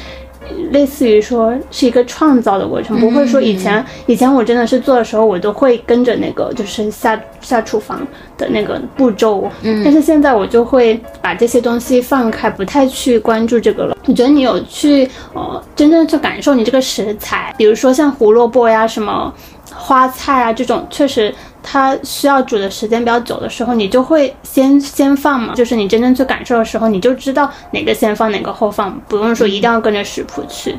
[0.70, 8.06] 类似于说是一个创造的过程，不会说以前以前我真的是做的时候，我都会跟着那个就是下下厨房
[8.38, 13.96] 的那个步骤，嗯，但是现在我就会把这些东西放开，不太去关注这个了。
[14.06, 19.32] 我觉得你有去呃真正去感受你这个食材，比如说像胡萝卜呀、什么
[19.74, 21.34] 花菜啊这种，确实。
[21.62, 30.74] 它需要煮的时间比较久的时候，你就会先先放嘛，就是你真正去感受的时候，你就知道哪个先放，哪个后放，不用说一定要跟着食谱去，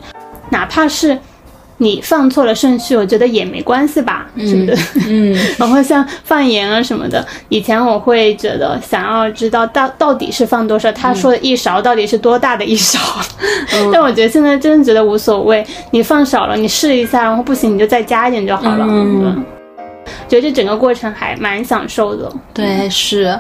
[0.50, 1.18] 哪怕是
[1.78, 5.00] 你放错了顺序，我觉得也没关系吧，是不是？
[5.08, 5.36] 嗯。
[5.58, 13.00] 然后像放盐啊什么的，以前我会觉得想要知道到到底是放多少，他说的一勺到底是多大的一勺，
[13.92, 18.86] 但我觉得现在真的觉得无所谓，你放少了你试一下，然后不行你就再加一点就好了。
[18.88, 19.44] 嗯。
[20.28, 23.38] 觉得这整个过程还蛮享受的，对，是，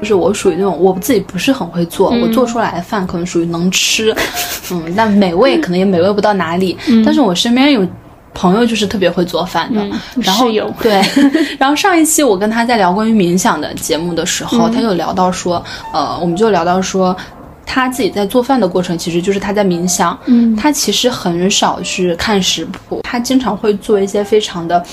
[0.00, 4.14] 就是我属于那种我自己不是很会做，我做出来的饭可能属于能吃，
[4.70, 6.76] 嗯，但美味可能也美味不到哪里。
[7.04, 7.86] 但是我身边有
[8.34, 9.86] 朋友就是特别会做饭的，
[10.16, 11.02] 然后有对，
[11.58, 17.16] 然后上一期我跟他在聊关于冥想的节目的时候，他就聊到说，呃，我们就聊到说。
[17.64, 20.18] 他自己在做饭的过程，其实就是他在冥想。
[20.26, 24.84] 嗯，他其实很少去看食谱，他经常会做一些非常的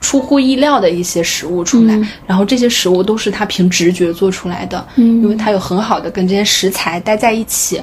[0.00, 1.98] 出乎意料的一些食物出来。
[2.26, 4.86] 然后这些食物都是他凭直觉做出来的。
[4.96, 7.80] 嗯，因为他有很好的跟这些食材待在一起，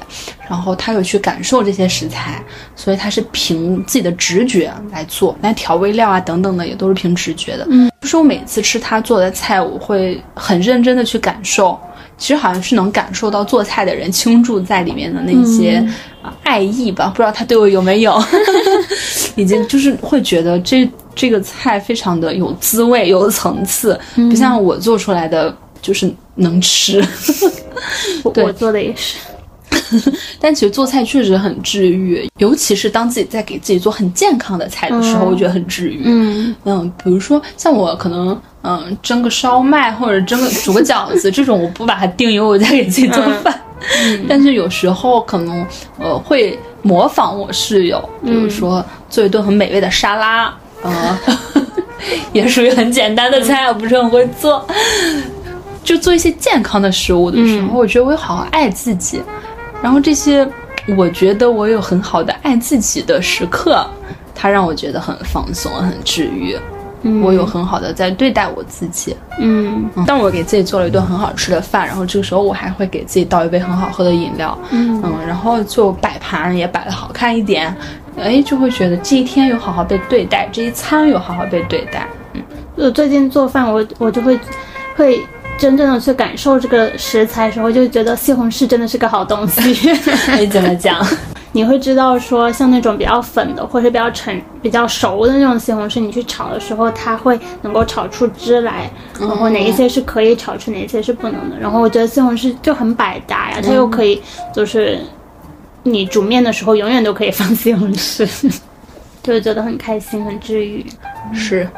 [0.48, 2.42] 然后他有去感受这些食材，
[2.76, 5.36] 所以他是凭自己的直觉来做。
[5.40, 7.66] 那调味料啊等等的也都是凭直觉的。
[7.70, 11.78] 嗯，就是我每次吃他做的菜，我会很认真的去感受。
[12.16, 15.84] 其实好像是能感受到做菜的人倾注在里面的那些
[16.22, 18.12] 啊爱意吧，不知道他对我有没有，
[19.36, 27.04] 已经就是会觉得这这个菜非常的有滋味、有层次，不像我做出来的就是能吃。
[28.22, 29.16] 我做的也是。
[30.40, 36.02] 但其实做菜确实很治愈，尤其是当自己在给自己做很健康的菜的时候，我觉得很治愈。
[36.04, 43.60] 嗯嗯，比如说像我可能嗯蒸个烧麦或者蒸个煮个饺子这种，我不把它定义为我在给自己做饭。
[44.28, 45.66] 但是有时候可能
[45.98, 51.18] 呃会模仿我室友，比如说做一顿很美味的沙拉，呃，
[52.32, 54.64] 也属于很简单的菜，我不是很会做。
[55.82, 59.22] 就做一些健康的食物的时候，我觉得我有好好爱自己，
[59.82, 60.46] 然后这些
[60.96, 63.86] 我觉得我有很好的爱自己的时刻，
[64.34, 66.56] 它让我觉得很放松、很治愈。
[67.22, 69.16] 我有很好的在对待我自己。
[69.38, 74.56] 嗯当我给自己做了一顿很好吃的饭，然后这个时候我还会给自己倒一杯很好喝的饮料。
[74.70, 77.74] 嗯然后就摆盘也摆的好看一点，
[78.18, 82.06] 哎，就会觉得这一天有好好被对待，这一餐有好好被对待。
[82.76, 84.38] 我最近做饭，我我就会
[84.96, 85.20] 会
[85.56, 89.90] 真正的去感受这个食材的时候，就觉得西红柿真的是个好东西。
[90.38, 91.04] 你 怎么讲？
[91.54, 98.90] 你会知道说，像那种比较粉的或者比较成、比较熟的那种西红柿，你去炒的时候，它会能够炒出汁来，
[99.20, 101.56] 然后哪一些是可以炒出，哪一些是不能的。
[101.56, 104.20] 然后我觉得西红柿就很百搭呀，它又可以
[104.52, 104.98] 就是
[105.84, 108.28] 你煮面的时候永远都可以放西红柿，
[109.22, 110.84] 就觉得很开心，很治愈。
[111.32, 111.68] 是。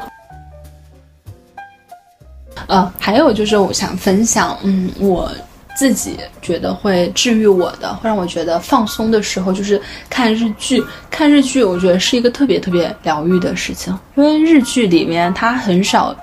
[2.67, 5.31] 呃，还有就是我想分享，嗯，我
[5.77, 10.83] 自己觉得会治愈我的，会让我觉得放松的时候，就是看日剧。
[11.11, 16.15] 看日剧，我觉得是一个特别特别疗愈的事情，因为日剧里面它很少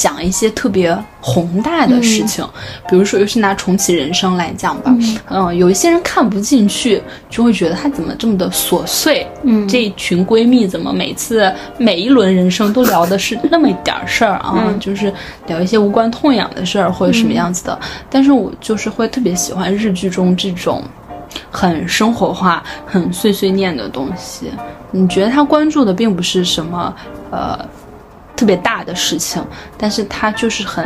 [0.00, 2.42] 讲一些特别宏大的事情，
[2.88, 4.96] 比如说，尤其拿重启人生来讲吧，
[5.28, 14.54] 嗯、有一些人看不进去，就会觉得他怎么这么的琐碎，嗯这一群闺蜜怎么每次每一轮人生都聊的是那么一点儿事儿啊？
[14.56, 15.12] 嗯就是
[15.46, 17.78] 聊一些无关痛痒的事儿或者什么样子的。
[18.08, 20.82] 但是我就是会特别喜欢日剧中这种
[21.50, 24.50] 很生活化、很碎碎念的东西。
[24.90, 26.94] 你觉得他关注的并不是什么
[27.30, 27.58] 呃
[28.40, 29.44] 特别大的事情，
[29.76, 30.84] 但是它就是很。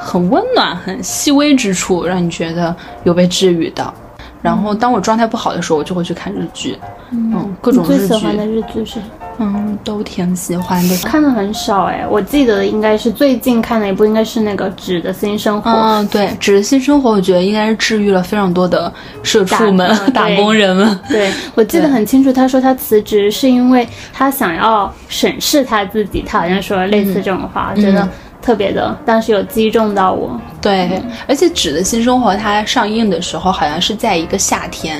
[0.00, 3.92] 很温暖、很细微之处，让你觉得有被治愈的。
[4.40, 6.78] 然后，当我状态不好的时候，我就会去看日剧，
[7.10, 9.00] 嗯，各种日剧，喜欢的日剧是？
[9.38, 10.96] 嗯，都挺喜欢的。
[11.04, 15.70] 看的很少哎，我记得应该是最近看的一部，应该是那个《纸的新生活》。
[15.74, 20.98] 嗯，对，《纸的新生活》，我觉得应该是治愈了非常多的社畜们、打打工人们。
[21.08, 28.08] 对，我记得很清楚，他说他辞职是因为他想要审视他自己，他好像说了类似这种话，我觉得
[28.42, 30.40] 特别的，当时有击中到我。
[30.60, 34.98] 对，而且《纸的新生活》它上映的时候好像是在一个夏天，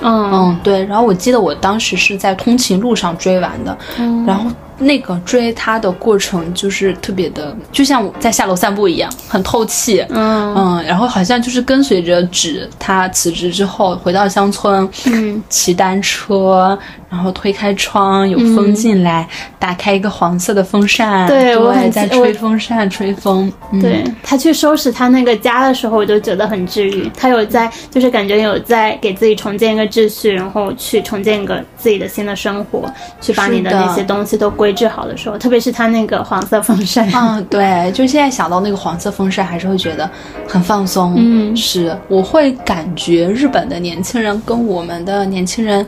[0.00, 0.84] 嗯嗯，对。
[0.84, 10.04] 然后我记得我当时是在通勤路上追完的，嗯然后那个追他的过程就是特别的，就像我在下楼散步一样，很透气。
[10.10, 16.78] 嗯嗯，然后好像就是跟随着纸，他辞职之后回到乡村，嗯骑单车，
[17.10, 23.52] 然后推开窗，有风进来，打开一个黄色的风扇，对我很在吹风扇，吹风。
[23.72, 27.10] 嗯、对他去收拾他那个家的时候，我就觉得很治愈。
[27.16, 32.84] 他有在，就是感觉有在给自己重建一个秩序，然后去重建一个自己的新的生活，
[33.20, 40.10] 去把你的那些东西都归置好的时候，特别是他那个黄色风扇，嗯，对，就现在想到那个黄色风扇，还是会觉得
[40.48, 41.14] 很放松。
[41.16, 45.86] 嗯是，我会感觉日本的年轻人跟我们的年轻人，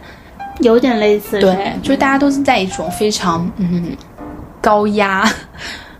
[0.60, 1.38] 有点类似。
[1.38, 3.96] 对，就是大家都是在一种非常嗯
[4.60, 5.28] 高压。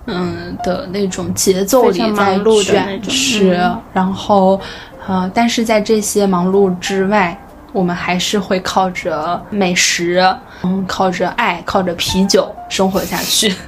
[0.06, 4.60] 嗯的那种节奏里在卷，是，嗯然后，
[5.06, 7.38] 呃，但是在这些忙碌之外，
[7.72, 10.22] 我们还是会靠着美食，
[10.62, 13.54] 嗯，靠着爱，靠着啤酒生活下去。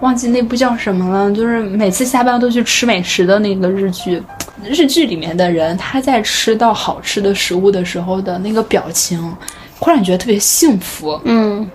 [0.00, 4.22] 忘记那部叫什么了，就是每次下班都去吃美食的那个日剧。
[4.64, 9.34] 日剧里面的人，他在吃到好吃的食物的时候的那个表情，
[9.78, 11.68] 忽然觉得特别幸福，嗯，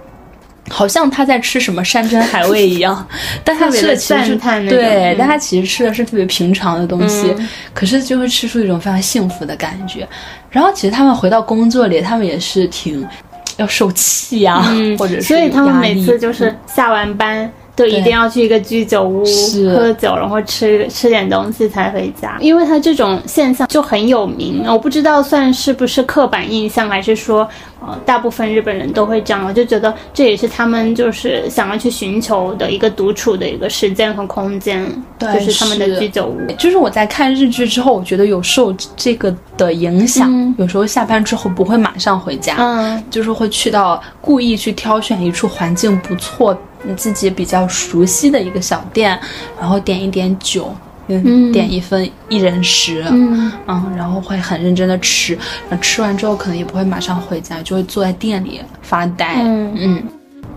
[0.70, 3.08] 好像他在吃什么山珍海味一样。
[3.44, 4.36] 但他吃的其实是
[4.70, 10.08] 对，嗯但他其实吃的是特别平常的东西，嗯可是就会吃出一种非常幸福的感觉。
[10.50, 13.06] 然后其实他们回到工作里，他们也是挺
[13.58, 17.50] 要受气呀、嗯，或者是所以他们每次就是下完班。
[17.78, 22.36] 就一定要去一个居酒屋是喝酒，然后吃吃点东西才回家。
[22.42, 27.48] 因为他这种现象就很有名，我不知道算是不是刻板印象，还是说
[27.80, 29.46] 呃大部分日本人都会这样。
[29.46, 34.84] 我就觉得这也是他们就是想要去寻求的一个独处的一个时间和空间，
[35.20, 36.52] 对就是他们的居酒屋。
[36.58, 46.58] 就是我在看日剧之后，我觉得有受这个的影响，嗯有时候下班之后不会马上回家，嗯就是会去到故意去挑选一处环境不错、
[46.88, 49.20] 你自己比较熟悉的一个小店，
[49.60, 50.74] 然后点一点酒，
[51.08, 55.38] 嗯，点一份一人食，嗯嗯，然后会很认真的吃，
[55.82, 60.04] 吃完之后可能也不会马上回家，就会坐在店里发呆，嗯嗯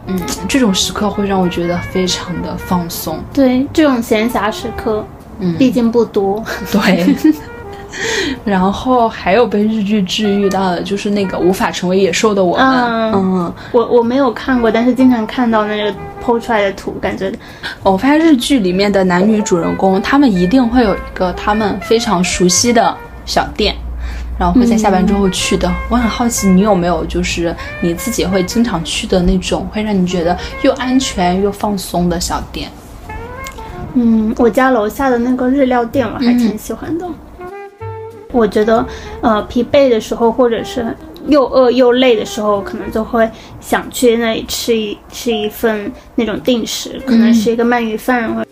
[0.07, 5.05] 嗯，这种时刻会让我觉得非常的放松，对，这种闲暇时刻，
[5.41, 6.43] 嗯，毕竟不多。
[6.71, 7.15] 对。
[8.45, 12.67] 然后还有被日剧治愈到的，就是那个无法成为野兽的我们。
[12.67, 15.93] 嗯嗯，我我没有看过，但是经常看到那个
[16.25, 17.33] 剖出来的图，感觉
[17.83, 23.75] 我发现日剧里面的男女主人公，他们一定会有一个他们非常熟悉的小店，
[24.39, 25.71] 然后会在下班之后去的。
[25.89, 32.71] 我很好奇，你有没有就是你自己会经常去的那种，会让你觉得又安全又放松的小店？
[33.95, 37.05] 嗯，我家楼下的那个日料店我还挺喜欢的。
[38.33, 38.85] 我觉得，
[39.21, 40.87] 呃，疲惫的时候，或者是
[41.27, 43.29] 又饿又累的时候，可能就会
[43.61, 48.45] 想去那里吃一吃一份那种定时，可能是一个鳗鱼饭，或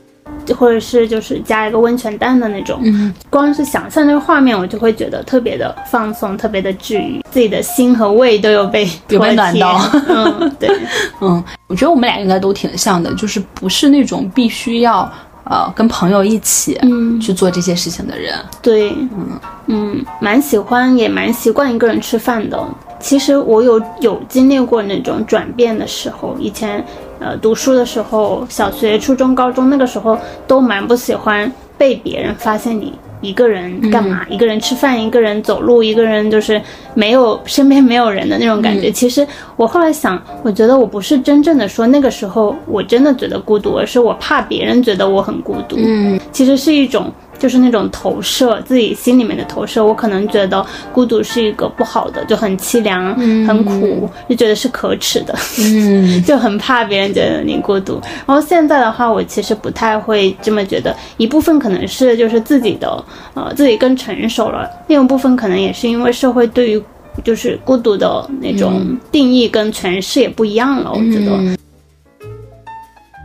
[0.55, 2.81] 或者是就是加一个温泉蛋的那种。
[2.83, 9.81] 嗯，光是想象那个画面，我就会觉得特别的放松，特别的治愈，自己的心和胃都有被有被暖到。
[10.09, 10.70] 嗯，对，
[11.20, 15.11] 嗯，我觉得我们俩应该都挺像的，就是不是那种必须要。
[15.49, 17.18] 呃，跟朋友一起嗯。
[17.20, 19.40] 去做这些事情的人，对，嗯。
[19.66, 22.59] 嗯，蛮喜欢，也蛮习惯一个人吃饭的。
[23.01, 26.84] 其实我有有经历过那种转变的时候，以前
[27.20, 36.61] 呃读书的时候，小学、初中、高中那个时候都蛮不喜欢被别人发现你一个人干嘛，一个人吃饭，一个人走路，一个人就是
[36.95, 38.91] 没有身边没有人的那种感觉。
[38.91, 45.77] 其实我后来想，我觉得我不是真正的说那个时候我真的觉得孤独，而是我怕别人觉得我很孤独。
[45.79, 47.12] 嗯，其实是一种。
[47.39, 49.84] 就是那种投射，自己心里面的投射。
[49.84, 53.14] 我可能觉得孤独是一个不好的，就很凄凉、
[53.47, 55.34] 很苦，就觉得是可耻的。
[55.61, 58.01] 嗯， 就很怕别人觉得你孤独。
[58.26, 60.95] 然后现在的话，我其实不太会这么觉得。
[61.16, 66.82] 一部分可能是就是自己的，呃，自己更成熟了；另一部分可能也是因为社会对于
[67.24, 70.93] 就是孤独的那种定义跟诠释也不一样了。
[70.93, 71.59] 我觉得。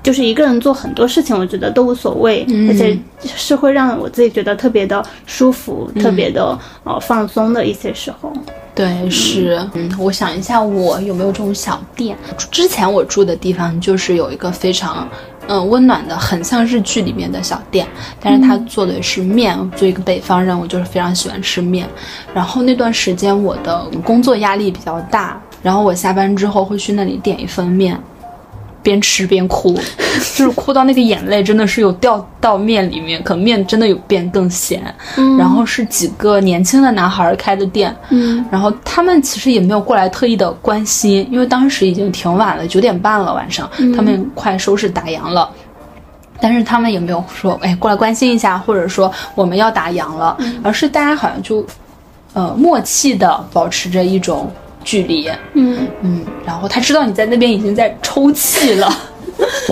[0.03, 8.31] 就是一个人做很多事情，我觉得都无所谓，而且是会让我自己觉得特别的舒服、特别的呃放松的一些时候。
[8.75, 12.17] 对，是，嗯，我想一下，我有没有这种小店？
[12.51, 15.07] 之前我住的地方就是有一个非常，
[15.47, 17.87] 嗯，温暖的，很像日剧里面的小店，
[18.19, 19.55] 但是他做的是面。
[19.77, 21.87] 作为一个北方人，我就是非常喜欢吃面。
[22.33, 27.97] 然后那段时间我的工作压力比较大，然后我下班之后会去那里点一份面。
[28.83, 29.73] 边吃边哭，
[30.35, 34.83] 就是哭到那个眼泪真的是有掉到面里面，可能面真的有变更咸。
[35.17, 45.49] 嗯，然后是几个年轻的男孩开的店，嗯，然后他们其实也没有过来特意的关心，因为当时已经挺晚了，九点半了晚上，他们快收拾打烊了，
[46.41, 51.65] 但是他们也没有说哎过来关心一下，或者说我们要打烊了，而是大家好像就
[52.33, 54.51] 呃默契的保持着一种。
[54.83, 55.87] 距离，嗯。
[56.01, 58.91] 嗯，然后他知道你在那边已经在抽泣了，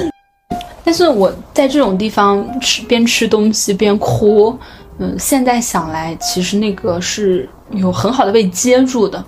[0.84, 4.57] 但是我在这种地方吃边吃东西边哭，
[4.97, 9.24] 嗯，现在想来，其实那个是有很好的被接住的，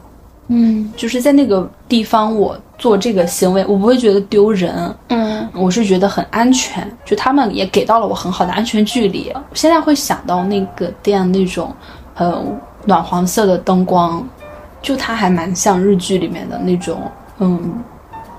[0.47, 9.31] 嗯，就是在那个地方我做这个行为，我不会觉得丢人，嗯，我是觉得很安全，就他们也给到了我很好的安全距离。
[9.53, 11.73] 现在会想到那个店那种
[12.13, 14.25] 很暖黄色的灯光。
[14.83, 17.01] 就它还蛮像日剧里面的那种，
[17.39, 17.73] 嗯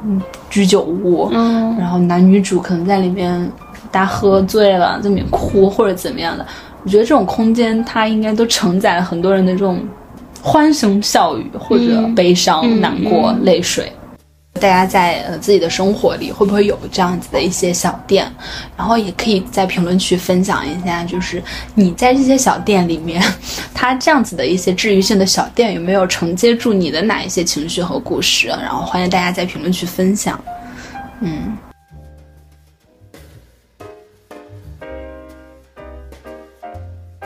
[0.04, 3.50] 嗯，居酒屋，嗯，然后男女主可能在里面，
[3.90, 6.46] 大家喝醉了在里面哭或者怎么样的。
[6.84, 9.80] 我觉得这种空间它应该都承载了很多人的这种
[10.42, 13.90] 欢声笑语或者悲伤、难过、泪水。
[14.60, 18.26] 大家在呃自己的生活里会不会有这样子的一些小店？
[18.76, 21.42] 然后也可以在评论区分享一下，就是
[21.74, 23.22] 你在这些小店里面，
[23.74, 28.46] 它这样子的一些治愈性的小店有没有承接住你的哪一些情绪和故事？
[28.48, 30.38] 然后欢迎大家在评论区分享。
[31.20, 31.56] 嗯。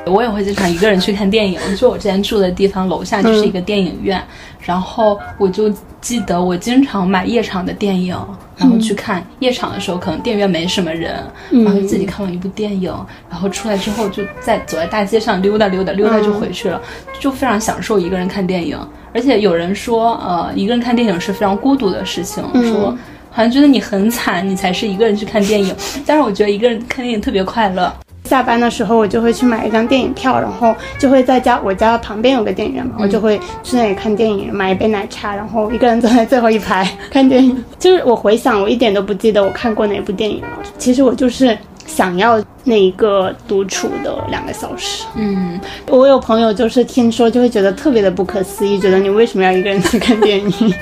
[0.09, 1.61] 我也会经常一个人去看电影。
[1.76, 4.22] 就我之前住的地方楼下就是一个电影院，
[4.61, 8.16] 然后我就记得我经常买夜场的电影，
[8.56, 9.24] 然后去看。
[9.40, 11.14] 夜场的时候可能电影院没什么人，
[11.50, 12.92] 然后自己看完一部电影，
[13.30, 16.80] 然后出来之后就在走在大街上溜达溜达，溜达就回去了，
[17.20, 18.78] 就非常享受一个人看电影。
[19.14, 22.96] 而且有人说，呃，一个人看电影是非常孤独的事情，说
[23.30, 25.74] 好像觉得你很惨，你才是一个人去看电影。
[26.04, 27.92] 但是我觉得一个人看电影特别快乐。
[28.29, 37.64] 下班的时候，我就会去买一张电影票，然后就会在家我家旁边有个电影院嘛，我就会去那里看电影，买一杯奶茶，然后一个人坐在最后一排看电影。
[37.79, 40.49] 就是我回想，我一点都不记得我看过哪部电影了。
[40.76, 41.57] 其实我就是
[41.87, 45.05] 想要那一个独处的两个小时。
[45.16, 50.53] 嗯，我有朋友就是听说就会觉得特别的不可思议，觉得你为什么要一个人去看电影？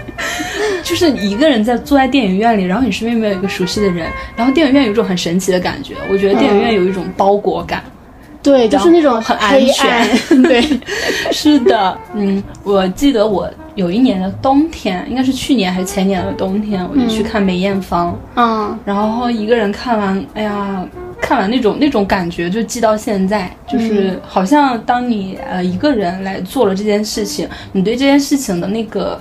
[0.87, 4.07] 就是一个人在坐在电影院里，然后你身边没有一个熟悉的人，
[4.37, 5.95] 然后电影院有一种很神奇的感觉。
[6.09, 7.83] 我觉得电影院有一种包裹感。
[8.41, 10.09] 对，就是那种很安全。
[10.45, 10.63] 对，
[11.33, 20.87] 是的，嗯，我记得我有一年的冬天，应该是去年还是前年的冬天，我就去看梅艳芳，嗯，然后一个人看完，哎呀，
[21.21, 29.21] 看完那种那种感觉就记到现在，就是好像当你呃一个人来做了这件事情，你对这件事情的那个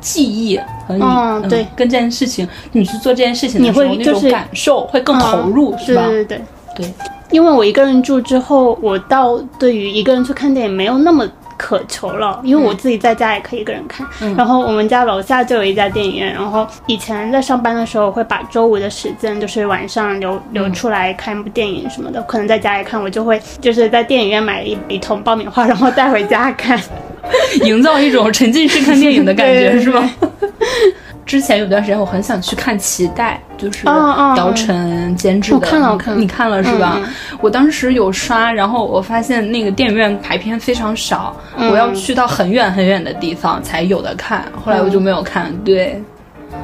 [0.00, 6.06] 记忆和你对跟这件事情，你去做这件事情的时候那种感受会更投入，是吧？
[6.06, 6.38] 对对
[6.76, 6.94] 对对。
[7.30, 11.28] 因为我一个人住之后，我倒对于一个人去看电影没有那么
[11.58, 14.06] 渴求了，因为我自己在家也可以一个人看。
[14.36, 26.80] 然后我们家楼下就有一家电影院，然后以前在上班的时候会把周五的时间就是晚上留留出来看一部电影什么的，可能在家里看，我就会就是在电影院买一一桶爆米花，然后带回家看，
[27.64, 30.08] 营造一种沉浸式看电影的感觉， 是吗？
[31.28, 35.58] 之前有段时间我很想去看《脐带》，就是姚晨监制的。
[35.58, 36.98] 我看了，我看了，你看了是吧？
[37.42, 44.46] 我当时有刷，然后我发现那个电影院排片非常少，我要去到很远很远的地方才有的看。
[44.64, 45.54] 后来我就没有看。
[45.58, 46.02] 对，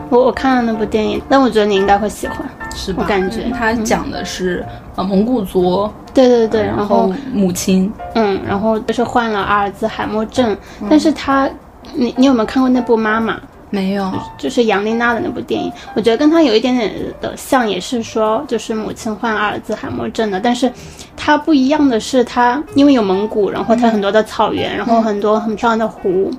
[0.08, 2.38] 我我看了那部电影，但我觉得你应该会喜欢，
[2.74, 3.02] 是吧？
[3.02, 4.64] 我感觉它讲的是
[4.96, 10.56] 呃蒙古族，对对对，然后母亲，嗯，然后就是患了阿尔兹海默症，
[10.88, 11.46] 但是他，
[11.92, 13.34] 你你有没有看过那部《妈妈》？
[13.70, 20.72] 没有，就是杨丽娜的那部电影，我觉得跟她有一点点的像，也是说就是母亲患阿尔兹海默症的，但是
[21.16, 26.30] 它不一样的是，它因为有蒙古，然后它很多的草原，然后很多很漂亮的湖，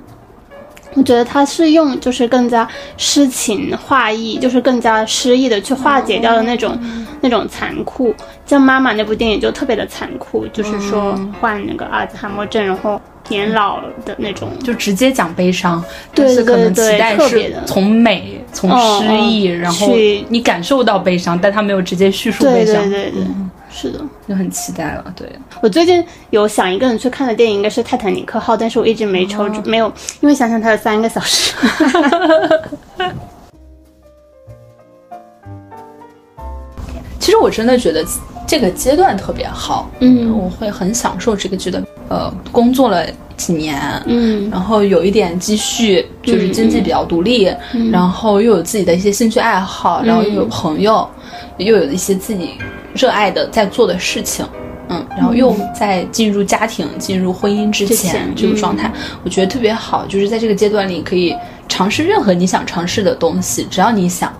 [0.94, 2.66] 我觉得它是用就是更加
[2.96, 6.78] 诗情画意，就是更加诗意的去化解掉的那种
[7.20, 8.14] 那种残酷。
[8.46, 12.98] 像妈妈那部电影就特别的残酷，就是说患那个阿尔兹海默症，然后。
[13.28, 18.70] 年老的那种，就直接讲悲伤，但是可能期待是从美、从
[19.00, 19.88] 诗意，然后
[20.28, 22.74] 你感受到悲伤，但他没有直接叙述悲伤。
[22.88, 23.22] 对对对，
[23.70, 25.04] 是的，就很期待了。
[25.16, 25.28] 对
[25.60, 31.54] 我最近有想一个人去看的电影，应该是《泰坦尼克号》，但是我一直没抽，没有，因为想想它有三个小时。
[37.18, 38.04] 其实我真的觉得。
[38.46, 41.84] 这个阶段特别好，嗯，我会很享受这个阶段。
[42.08, 43.04] 呃，工作了
[43.36, 43.76] 几年，
[44.06, 47.52] 嗯，然后有一点积蓄，就是经济比较独立，
[47.90, 51.08] 然后又有自己的一些兴趣爱好，然后又有朋友，
[51.58, 52.50] 又有一些自己
[52.94, 54.46] 热爱的在做的事情，
[54.88, 58.88] 嗯，然后又在进入家庭、进入婚姻之前这个状态，
[59.24, 60.06] 我觉得特别好。
[60.06, 61.34] 就是在这个阶段里，可以
[61.66, 64.32] 尝试任何你想尝试的东西，只要你想。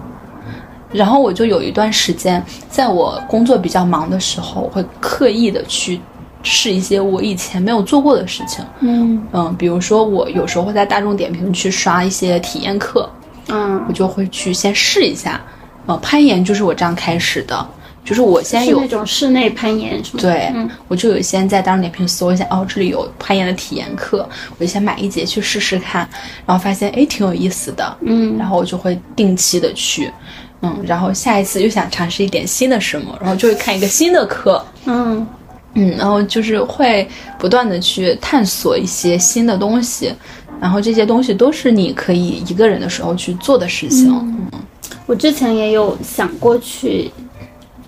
[0.97, 6.01] 然后我就有一段时间，在我工作比较忙的时候，我会刻意的去
[6.43, 8.65] 试一些我以前没有做过的事情。
[8.81, 13.09] 嗯嗯，比如说我有时候会在大众点评去刷一些体验课，
[13.49, 15.41] 嗯，我就会去先试一下。
[15.87, 17.69] 呃，攀岩就是我这样开始的，
[18.05, 20.21] 就是我先有那种室内攀岩是吗？
[20.21, 20.53] 对，
[20.89, 24.29] 我就有先在大众点评搜一下，哦，这里有攀岩的体验课，
[24.59, 26.09] 我就先买一节去试试看，
[26.45, 30.11] 然后发现哎挺有意思的，嗯，然后我就会定期的去。
[30.67, 35.27] 嗯，然后下一次又想尝试一点新的什么，然后就会看一个新的课，嗯
[35.75, 37.07] 嗯，然后就是会
[37.39, 40.13] 不断的去探索一些新的东西，
[40.61, 44.11] 然后这些东西都是你可以一个人的时候去做的事情。
[44.11, 44.51] 嗯，
[45.07, 47.11] 我之前也有想过去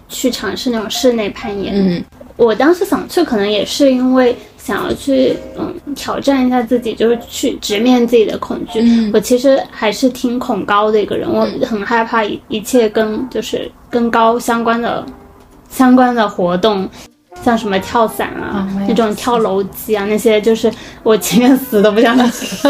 [0.08, 2.04] 去尝试那种室内攀岩，嗯，
[2.36, 4.36] 我当时想去，可能也是因为。
[4.68, 8.82] 想要去嗯挑战一下自己，就是去直面自己的恐惧。
[9.14, 15.02] 我其实还是挺恐高的一个人，我很害怕一一切跟就是跟高相关的
[15.70, 16.86] 相关的活动，
[17.42, 20.70] 像什么跳伞啊，那种跳楼机啊，那些就是
[21.02, 22.68] 我情愿死都不想去。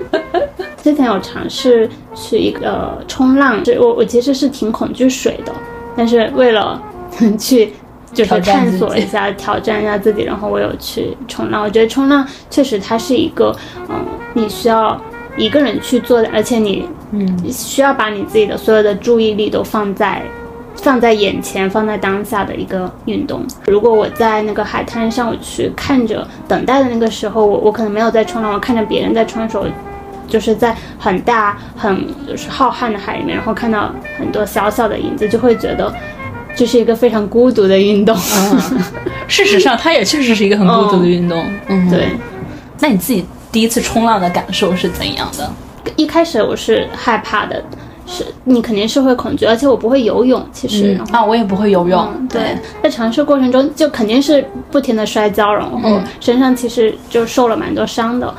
[0.82, 5.52] 之前有尝试去一个冲浪，我我其实是挺恐惧水的，
[5.94, 6.82] 但是为了
[7.38, 7.70] 去。
[8.14, 11.62] 就是探索一下，挑战一下自己，然后我有去冲浪。
[11.62, 13.54] 我觉得冲浪确实它是一个，
[13.88, 14.98] 嗯，你需要
[15.36, 20.22] 一个人去做的，而且你，嗯，需要把你自己的所有的注意力都放在，
[20.76, 23.44] 放在眼前，放在当下的一个运动。
[23.66, 29.64] 如果我在那个海滩上，我去看着等待的那个时候，我我可能没有在冲浪，我看着别人在冲的时候，
[30.28, 35.92] 就是在很大很就是浩瀚的海里面，然后看到很多小小的影子，就会觉得。
[36.56, 38.16] 这是一个非常孤独的运动，
[39.26, 41.44] 事实上，它也确实是一个很孤独的运动。
[41.68, 42.08] 嗯，对。
[42.80, 45.50] 那你自己第一次冲浪的感受是怎样的？
[45.96, 47.62] 一开始我是害怕的，
[48.06, 58.32] 是你肯定是会恐惧，而且我不会游泳，其实、啊，我也不会游泳，嗯，对，在尝试过程中就肯定是不停的摔跤，然后嗯身上其实就受了蛮多伤的。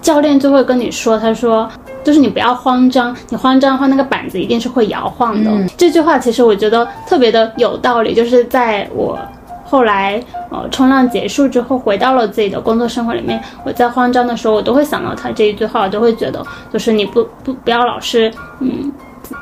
[0.00, 1.70] 教练就会跟你说，他说
[2.04, 5.50] 就是你不要慌张，你慌张的话那个板子一定是会摇晃的。
[5.50, 9.18] 嗯这句话其实我觉得特别的有道理，就是在我。
[9.64, 18.30] 后来，呃，冲浪结束之后，回到了自己的工作生活里面，我在慌张的时候，我都会想到他这一句话，我都会觉得，就是你不不不要老是，
[18.60, 18.92] 嗯，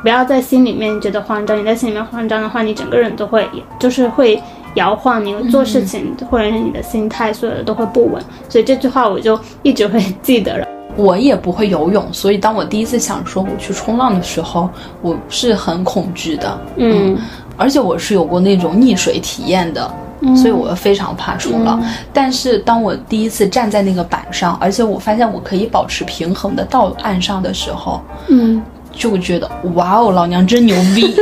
[0.05, 3.45] 不要在心里面觉得慌张，你在心里面慌张的话，你整个人都会
[3.81, 4.41] 就是会
[4.75, 8.23] 摇晃，你做事情或者是你的心态，所有的都会不稳。
[8.49, 10.65] 所以这句话我就一直会记得了。
[11.01, 14.69] 我也不会游泳，所以当我第一次想说我去冲浪的时候，
[15.03, 17.17] 我是很恐惧的，嗯。
[17.57, 19.91] 而且我是有过那种溺水体验的。
[20.37, 21.83] 所以我非常怕冲浪，
[22.13, 28.63] 但是当我第一次站在那个板上，而且我发现我可以保持平衡的到岸上的时候，嗯。
[28.93, 31.15] 就觉得哇哦，老娘真牛逼！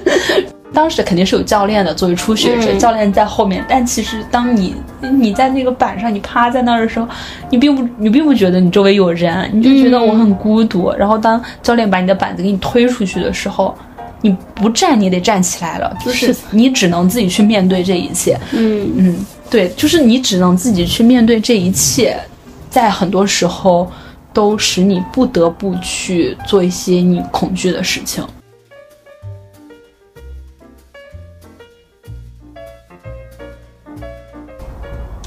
[0.72, 3.64] 当时肯定是有教练的，作为初学者，嗯教练在后面。
[3.68, 7.06] 但其实当你你在那个板上，你趴在那儿的时候，
[7.50, 10.90] 你并不你并不觉得你周围有人，你就觉得我很孤独。
[10.92, 13.76] 然后当教练把你的板子给你推出去的时候，
[14.22, 18.38] 你不站你得站起来了，就是你只能自己去面对这一切。
[18.52, 22.16] 嗯嗯，对，就是你只能自己去面对这一切，
[22.70, 23.90] 在很多时候
[24.32, 28.24] 都使你不得不去做一些你恐惧的事情。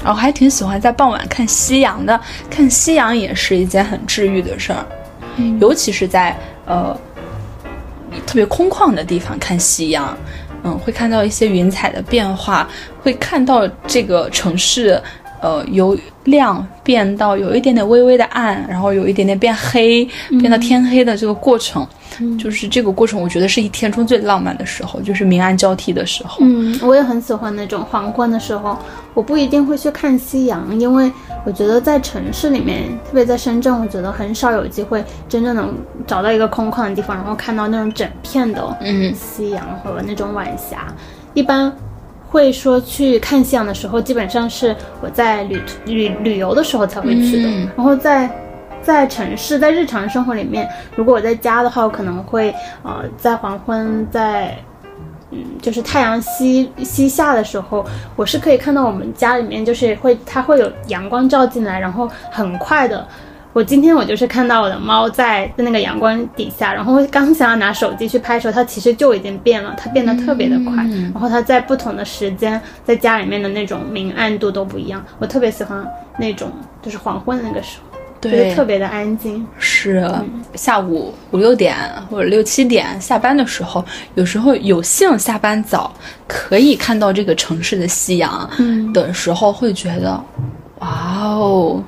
[0.06, 4.86] 然后还挺喜欢在傍晚看夕阳的，看夕阳也是一件很治愈的事儿，
[5.58, 6.96] 尤其是在呃
[8.24, 10.16] 特别空旷的地方看夕阳，
[10.62, 12.68] 嗯，会看到一些云彩的变化，
[13.02, 15.02] 会看到这个城市，
[15.40, 21.84] 呃，由亮变到有一点点微微的暗，然后有一点点变黑，变到天黑的这个过程，
[22.38, 26.38] 就是这个过程，我觉得是一天中最浪漫的时候，就是明暗交替的时候。
[26.40, 28.78] 嗯，我也很喜欢那种黄昏的时候。
[29.14, 31.10] 我不一定会去看夕阳，因为
[31.46, 35.74] 我觉得在城市里面，特别在深圳，我觉得很少有机会真正能
[36.06, 40.94] 找到一个空旷的地方，然后看到那种整片的嗯夕阳和那种晚霞。
[41.32, 41.74] 一般
[42.28, 47.48] 会说去看夕阳的时候，基本上是我在旅旅旅游的时候才会去的。
[47.48, 48.30] 嗯然后在
[48.86, 54.56] 在城市，在日常生活里面，如果我在家的话，我可能会呃在黄昏，在
[55.32, 57.84] 嗯就是太阳西西下的时候，
[58.14, 63.04] 我是可以看到我们家里面就是会它会有阳光照进来，然后很快的。
[63.52, 75.82] 我今天我就是看到我的猫在在那个阳光底下，然后刚想要拿手机去拍的时候，它其实就已经变了，它变得特别的快，然后它在不同的时间在家里面的那种明暗度都不一样，我特别喜欢
[76.18, 76.50] 那种
[76.82, 77.85] 就是黄昏的那个时候，就是
[78.30, 79.46] 对，特别的安静。
[79.58, 80.08] 是
[80.54, 81.76] 下午五六点
[82.10, 85.92] 或者六七点下班的时候，有时候有幸下班早，
[86.26, 90.24] 可以看到这个城市的夕阳嗯的时候，会觉得，
[90.78, 91.82] 哇哦。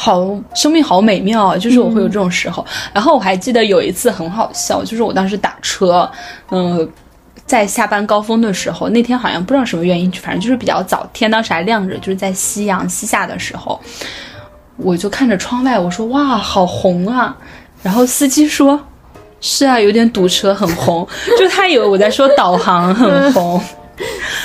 [0.00, 0.24] 好，
[0.54, 1.56] 生命好美妙啊！
[1.56, 2.64] 就是我会有这种时候。
[2.92, 6.08] 然后我还记得有一次很好笑，就是我当时打车，
[6.52, 6.88] 嗯、
[7.44, 13.80] 在下班高峰的时候，那天好像不知道什么原因，反正就是比较早，天当时还亮着，就是在夕阳西下的时候，
[14.78, 17.36] 我就看着窗外，我说哇，好红啊！
[17.82, 18.80] 然后司机说
[19.40, 21.06] ：“是啊，有点堵车，很红。”
[21.38, 23.60] 就他以为我在说导航很红。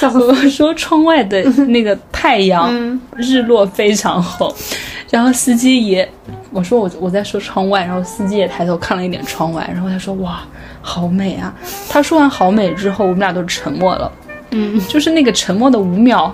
[0.01, 4.51] 我说窗外的那个太阳、嗯日落非常红，
[5.11, 6.07] 然后司机也，
[6.51, 10.41] 我说我我在说窗外，然后司机也抬头看了一眼窗外，然后他说哇，
[10.81, 11.53] 好美啊！
[11.87, 14.11] 他说完好美之后，我们俩都沉默了，
[14.49, 16.33] 嗯，就是那个沉默的五秒，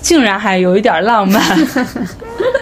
[0.00, 1.42] 竟然还有一点浪漫。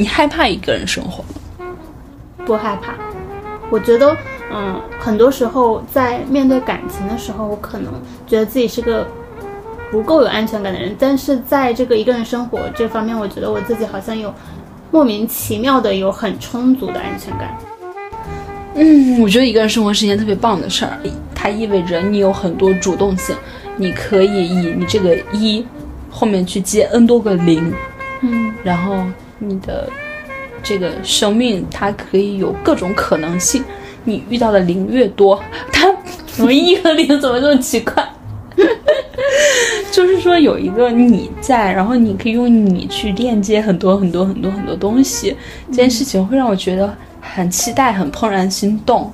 [0.00, 1.76] 你害怕一个人生活吗？
[2.46, 2.94] 不害怕。
[3.68, 4.16] 我觉得，
[4.50, 7.92] 嗯，很多时候在面对感情的时候，我可能
[8.26, 9.06] 觉得自己是个
[9.90, 14.32] 不够有安全感的人，但是在这个一个人生活这方面，我觉得我自己好像有
[14.90, 17.54] 莫名其妙的有很充足的安全感。
[18.76, 20.98] 嗯，我觉得一个人生活是一件特别棒的事儿，
[21.34, 23.36] 它意味着你有很多主动性，
[23.76, 25.62] 你可以以你这个一
[26.10, 27.70] 后面去接 n 多个零，
[28.22, 29.04] 嗯然后
[29.40, 29.88] 你的
[30.62, 33.64] 这个生命它可以有各种可能性，
[34.04, 35.92] 你遇到的零越多，它
[36.26, 38.06] 怎么一和零怎么这么奇怪？
[39.90, 45.34] 就是说有一个你在，然后你可以用你去链接很多很多很多很多东西，
[45.68, 49.10] 这件事情会让我觉得很期待，很怦然心动。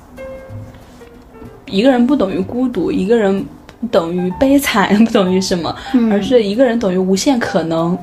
[1.66, 3.44] 一个人不等于孤独，一个人
[3.80, 7.96] 不等于悲惨， 不等于什么，嗯而是一个人等于无限可能。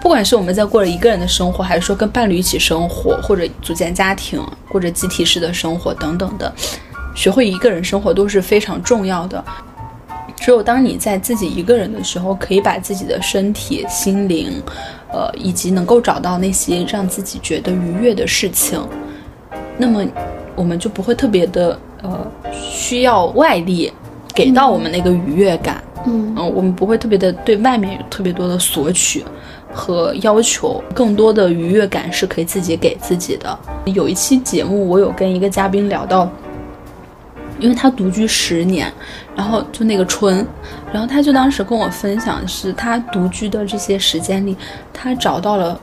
[0.00, 6.52] 不管是我们在过着一个人的生活，还是说跟伴侣一起生活，或者组建家庭，过着集体式的生活等等的，
[7.14, 9.44] 学会一个人生活都是非常重要的。
[10.36, 14.50] 只有当你在自己一个人的时候，可以把自己的身体、心灵，
[15.12, 18.82] 呃，以及能够找到那些让自己觉得愉悦的事情，
[19.76, 20.02] 那么
[20.56, 23.92] 我们就不会特别的呃需要外力
[24.34, 25.84] 给到我们那个愉悦感。
[26.06, 29.22] 嗯嗯，我们不会特别的对外面有特别多的索取
[29.72, 33.58] 和要求，更多的愉悦感是可以自己给自己的。
[33.86, 36.30] 有一期节目，我有跟一个嘉宾聊到，
[37.58, 38.92] 因为他独居十年，
[39.36, 40.46] 然后就那个春，
[40.92, 44.56] 然后他就当时跟我分享，是他独居的这些时间里，
[44.92, 45.80] 他找到了。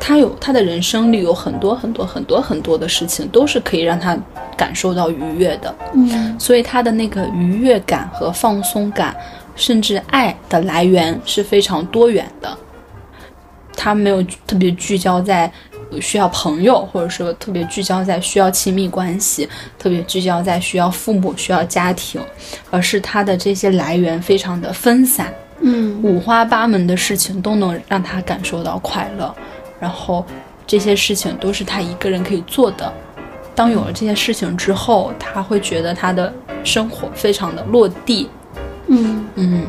[0.00, 4.16] 他有他的人生里有很多很多很多很多的事情，都是可以让他
[4.56, 5.74] 感受到愉悦的。
[5.92, 9.14] 嗯所以他的那个愉悦感和放松感，
[9.56, 12.56] 甚至爱的来源是非常多元的。
[13.80, 15.50] 他没有特别聚焦在
[16.00, 19.48] 需要朋友，或者说特别聚焦在需要亲密关系，
[19.78, 22.20] 特别聚焦在需要父母、需要家庭，
[22.70, 29.32] 而是他的这些来源非常的分散，嗯五花八门的事情都能让他感受到快乐，
[29.78, 30.26] 然后
[30.66, 32.92] 这些事情都是他一个人可以做的。
[33.54, 36.32] 当有了这些事情之后，他会觉得他的
[36.64, 38.28] 生活非常的落地。
[38.88, 39.66] 嗯，嗯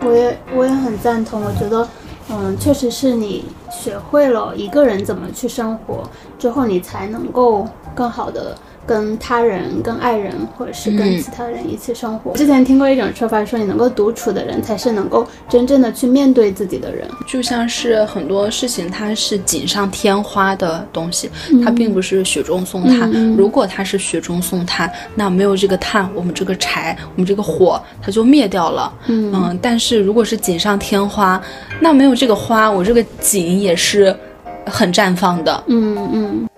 [0.00, 1.88] 我也我也很赞同，我觉得。
[2.28, 6.02] 嗯，确实是你学会了一个人怎么去生活
[6.38, 8.56] 之后，你才能够更好的
[8.86, 12.32] 跟他人、跟爱人或者是跟嗯其他人一起生活。
[12.34, 17.08] 之前听过一种说法，说你能够独处的人，才是能够真正的去面对自己的人。
[17.26, 21.28] 就像是很多事情，它是锦上添花的东西，
[21.64, 23.10] 它并不是雪中送炭。
[23.36, 28.92] 如果它是雪中送炭，那没有这个炭，我们这个柴，我们这个火，它就灭掉了。
[29.08, 31.42] 嗯但是如果是锦上添花，
[31.80, 34.14] 那没有这个花，我这个锦也是
[34.66, 35.64] 很绽放的。
[35.66, 36.48] 嗯嗯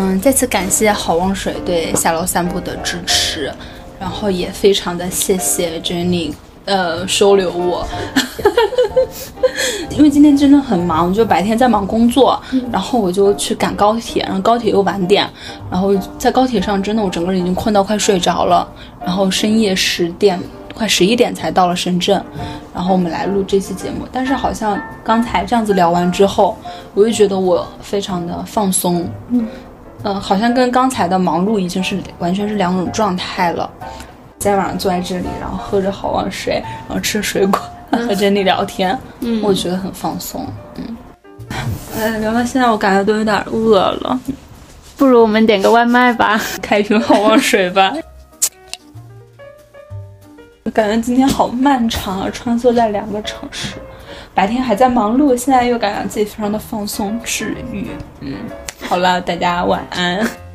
[0.00, 3.52] 嗯，再次感谢好望水对下楼散步的支持，
[4.00, 6.32] 然后也非常的谢谢 Jenny，
[6.64, 7.86] 呃，收留我，
[9.94, 12.42] 因为今天真的很忙，就白天在忙工作，
[12.72, 15.28] 然后我就去赶高铁，然后高铁又晚点，
[15.70, 18.66] 然后在高铁上真的我整个人已经困到快睡着了，
[19.04, 20.40] 然后深夜十点。
[20.72, 22.24] 快十一点才到了深圳，
[22.72, 24.06] 然后我们来录这期节目。
[24.10, 26.56] 但是好像刚才这样子聊完之后，
[26.94, 29.46] 我就觉得我非常的放松，嗯
[30.02, 33.70] 嗯，好像跟刚才的忙碌已经是完全是两种状态了。
[34.38, 40.46] 今天晚上坐在这里，然后喝着好望水，然后吃水果，和 Jenny 聊天，嗯，我觉得很放松。
[40.76, 40.96] 嗯，
[41.98, 44.18] 哎，聊到现在，我感觉都有点饿了，
[44.96, 46.40] 不如我们点个外卖吧。
[46.62, 47.92] 开一瓶好望水吧。
[50.72, 53.74] 感觉今天好漫长啊，穿梭在两个城市，
[54.32, 57.88] 白天还在忙碌，现在又感觉自己非常的放松治愈。
[58.20, 58.34] 嗯，
[58.90, 60.49] 好了，大家晚安。